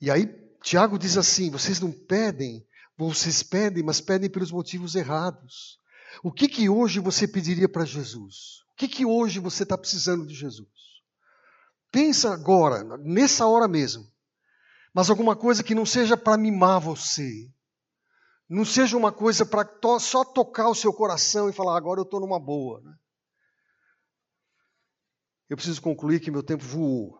E 0.00 0.10
aí, 0.10 0.26
Tiago 0.62 0.98
diz 0.98 1.16
assim: 1.16 1.50
vocês 1.50 1.78
não 1.78 1.92
pedem, 1.92 2.66
vocês 2.96 3.42
pedem, 3.42 3.84
mas 3.84 4.00
pedem 4.00 4.28
pelos 4.28 4.50
motivos 4.50 4.96
errados. 4.96 5.78
O 6.22 6.32
que 6.32 6.48
que 6.48 6.68
hoje 6.68 6.98
você 6.98 7.28
pediria 7.28 7.68
para 7.68 7.84
Jesus? 7.84 8.62
O 8.72 8.76
que 8.76 8.88
que 8.88 9.06
hoje 9.06 9.38
você 9.38 9.62
está 9.62 9.76
precisando 9.78 10.26
de 10.26 10.34
Jesus? 10.34 10.95
Pensa 11.90 12.32
agora, 12.32 12.82
nessa 12.98 13.46
hora 13.46 13.68
mesmo. 13.68 14.04
Mas 14.94 15.10
alguma 15.10 15.36
coisa 15.36 15.62
que 15.62 15.74
não 15.74 15.84
seja 15.84 16.16
para 16.16 16.38
mimar 16.38 16.80
você. 16.80 17.50
Não 18.48 18.64
seja 18.64 18.96
uma 18.96 19.12
coisa 19.12 19.44
para 19.44 19.64
to 19.64 19.98
só 19.98 20.24
tocar 20.24 20.68
o 20.68 20.74
seu 20.74 20.92
coração 20.92 21.48
e 21.48 21.52
falar, 21.52 21.76
agora 21.76 22.00
eu 22.00 22.04
estou 22.04 22.20
numa 22.20 22.38
boa. 22.38 22.80
Né? 22.80 22.94
Eu 25.48 25.56
preciso 25.56 25.82
concluir 25.82 26.20
que 26.20 26.30
meu 26.30 26.42
tempo 26.42 26.64
voou. 26.64 27.18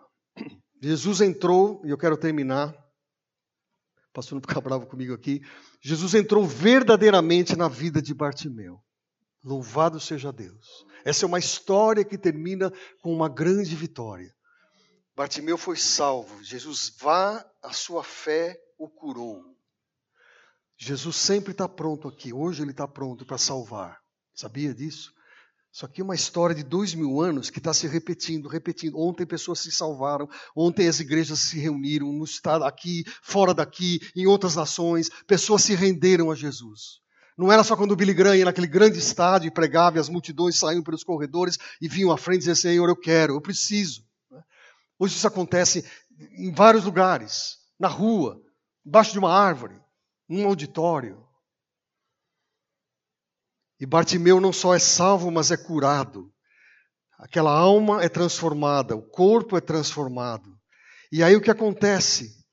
Jesus 0.82 1.20
entrou, 1.20 1.82
e 1.84 1.90
eu 1.90 1.98
quero 1.98 2.16
terminar. 2.16 2.70
O 2.70 4.12
pastor 4.12 4.36
não 4.36 4.40
ficar 4.40 4.60
bravo 4.60 4.86
comigo 4.86 5.14
aqui. 5.14 5.40
Jesus 5.80 6.14
entrou 6.14 6.46
verdadeiramente 6.46 7.56
na 7.56 7.68
vida 7.68 8.00
de 8.00 8.14
Bartimeu. 8.14 8.80
Louvado 9.42 10.00
seja 10.00 10.32
Deus. 10.32 10.84
Essa 11.04 11.24
é 11.24 11.28
uma 11.28 11.38
história 11.38 12.04
que 12.04 12.18
termina 12.18 12.72
com 13.00 13.12
uma 13.12 13.28
grande 13.28 13.74
vitória. 13.76 14.35
Bartimeu 15.16 15.56
foi 15.56 15.78
salvo. 15.78 16.44
Jesus 16.44 16.92
vá, 17.00 17.42
a 17.62 17.72
sua 17.72 18.04
fé 18.04 18.60
o 18.78 18.86
curou. 18.86 19.42
Jesus 20.76 21.16
sempre 21.16 21.52
está 21.52 21.66
pronto 21.66 22.06
aqui. 22.06 22.34
Hoje 22.34 22.62
ele 22.62 22.72
está 22.72 22.86
pronto 22.86 23.24
para 23.24 23.38
salvar. 23.38 23.98
Sabia 24.34 24.74
disso? 24.74 25.10
Isso 25.72 25.86
aqui 25.86 26.02
é 26.02 26.04
uma 26.04 26.14
história 26.14 26.54
de 26.54 26.62
dois 26.62 26.94
mil 26.94 27.18
anos 27.18 27.48
que 27.48 27.58
está 27.58 27.72
se 27.72 27.86
repetindo, 27.86 28.46
repetindo. 28.46 28.98
Ontem 28.98 29.24
pessoas 29.24 29.60
se 29.60 29.70
salvaram, 29.70 30.28
ontem 30.54 30.86
as 30.86 31.00
igrejas 31.00 31.38
se 31.38 31.58
reuniram, 31.58 32.12
no 32.12 32.24
estado 32.24 32.64
aqui, 32.64 33.02
fora 33.22 33.54
daqui, 33.54 34.00
em 34.14 34.26
outras 34.26 34.54
nações, 34.54 35.08
pessoas 35.26 35.62
se 35.62 35.74
renderam 35.74 36.30
a 36.30 36.34
Jesus. 36.34 37.00
Não 37.38 37.50
era 37.50 37.64
só 37.64 37.74
quando 37.74 37.92
o 37.92 37.96
Billy 37.96 38.14
Graham 38.14 38.36
ia 38.36 38.44
naquele 38.44 38.66
grande 38.66 38.98
estádio 38.98 39.48
e 39.48 39.50
pregava 39.50 39.96
e 39.96 40.00
as 40.00 40.10
multidões 40.10 40.58
saíam 40.58 40.82
pelos 40.82 41.04
corredores 41.04 41.58
e 41.80 41.88
vinham 41.88 42.12
à 42.12 42.18
frente 42.18 42.36
e 42.36 42.38
diziam, 42.40 42.54
Senhor, 42.54 42.88
eu 42.88 42.96
quero, 42.96 43.34
eu 43.34 43.40
preciso. 43.40 44.05
Hoje 44.98 45.16
isso 45.16 45.26
acontece 45.26 45.84
em 46.38 46.52
vários 46.52 46.84
lugares, 46.84 47.58
na 47.78 47.88
rua, 47.88 48.40
embaixo 48.84 49.12
de 49.12 49.18
uma 49.18 49.32
árvore, 49.32 49.80
num 50.28 50.46
auditório. 50.46 51.26
E 53.78 53.84
Bartimeu 53.84 54.40
não 54.40 54.52
só 54.52 54.74
é 54.74 54.78
salvo, 54.78 55.30
mas 55.30 55.50
é 55.50 55.56
curado. 55.56 56.32
Aquela 57.18 57.50
alma 57.50 58.02
é 58.02 58.08
transformada, 58.08 58.96
o 58.96 59.02
corpo 59.02 59.56
é 59.56 59.60
transformado. 59.60 60.58
E 61.12 61.22
aí 61.22 61.36
o 61.36 61.40
que 61.40 61.50
acontece? 61.50 62.44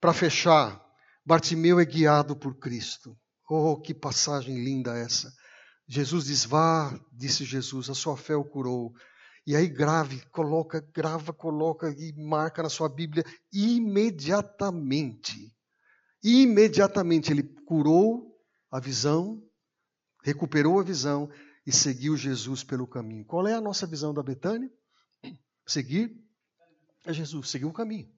Para 0.00 0.12
fechar, 0.12 0.82
Bartimeu 1.24 1.78
é 1.78 1.84
guiado 1.84 2.34
por 2.36 2.58
Cristo. 2.58 3.16
Oh, 3.48 3.78
que 3.78 3.92
passagem 3.92 4.64
linda 4.64 4.96
essa. 4.96 5.32
Jesus 5.86 6.24
diz: 6.24 6.44
Vá, 6.44 6.98
disse 7.12 7.44
Jesus, 7.44 7.90
a 7.90 7.94
sua 7.94 8.16
fé 8.16 8.34
o 8.34 8.44
curou. 8.44 8.92
E 9.46 9.56
aí 9.56 9.68
grave, 9.68 10.20
coloca, 10.30 10.80
grava, 10.94 11.32
coloca 11.32 11.90
e 11.90 12.12
marca 12.12 12.62
na 12.62 12.68
sua 12.68 12.88
Bíblia 12.88 13.24
imediatamente. 13.52 15.52
Imediatamente 16.22 17.32
ele 17.32 17.42
curou 17.66 18.38
a 18.70 18.78
visão, 18.78 19.42
recuperou 20.22 20.78
a 20.78 20.84
visão 20.84 21.28
e 21.66 21.72
seguiu 21.72 22.16
Jesus 22.16 22.62
pelo 22.62 22.86
caminho. 22.86 23.24
Qual 23.24 23.48
é 23.48 23.54
a 23.54 23.60
nossa 23.60 23.86
visão 23.86 24.14
da 24.14 24.22
Betânia? 24.22 24.70
Seguir 25.66 26.16
é 27.04 27.12
Jesus, 27.12 27.50
seguir 27.50 27.64
o 27.64 27.72
caminho. 27.72 28.08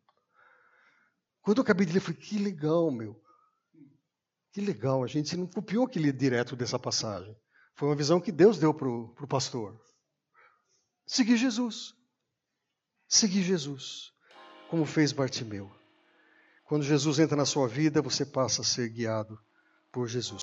Quando 1.40 1.58
eu 1.58 1.62
acabei 1.62 1.86
de 1.86 1.92
ler, 1.92 1.98
eu 1.98 2.02
falei, 2.02 2.20
que 2.20 2.38
legal, 2.38 2.90
meu. 2.90 3.18
Que 4.52 4.60
legal, 4.60 5.02
a 5.02 5.06
gente 5.06 5.36
não 5.36 5.46
copiou 5.46 5.86
aquele 5.86 6.12
direto 6.12 6.54
dessa 6.54 6.78
passagem. 6.78 7.34
Foi 7.76 7.88
uma 7.88 7.96
visão 7.96 8.20
que 8.20 8.30
Deus 8.30 8.58
deu 8.58 8.72
para 8.72 8.88
o 8.88 9.28
pastor. 9.28 9.78
Seguir 11.06 11.36
Jesus. 11.36 11.94
Seguir 13.08 13.42
Jesus. 13.42 14.12
Como 14.68 14.86
fez 14.86 15.12
Bartimeu. 15.12 15.70
Quando 16.64 16.82
Jesus 16.82 17.18
entra 17.18 17.36
na 17.36 17.44
sua 17.44 17.68
vida, 17.68 18.00
você 18.00 18.24
passa 18.24 18.62
a 18.62 18.64
ser 18.64 18.88
guiado 18.88 19.38
por 19.92 20.08
Jesus. 20.08 20.42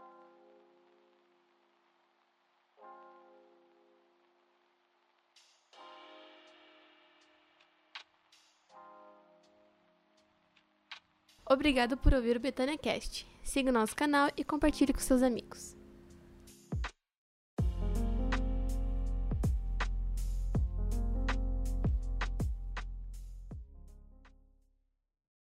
Obrigado 11.52 11.98
por 11.98 12.14
ouvir 12.14 12.38
o 12.38 12.40
Betânia 12.40 12.78
Cast. 12.78 13.28
Siga 13.44 13.72
o 13.72 13.74
nosso 13.74 13.94
canal 13.94 14.30
e 14.38 14.44
compartilhe 14.44 14.94
com 14.94 15.02
seus 15.02 15.22
amigos. 15.22 15.81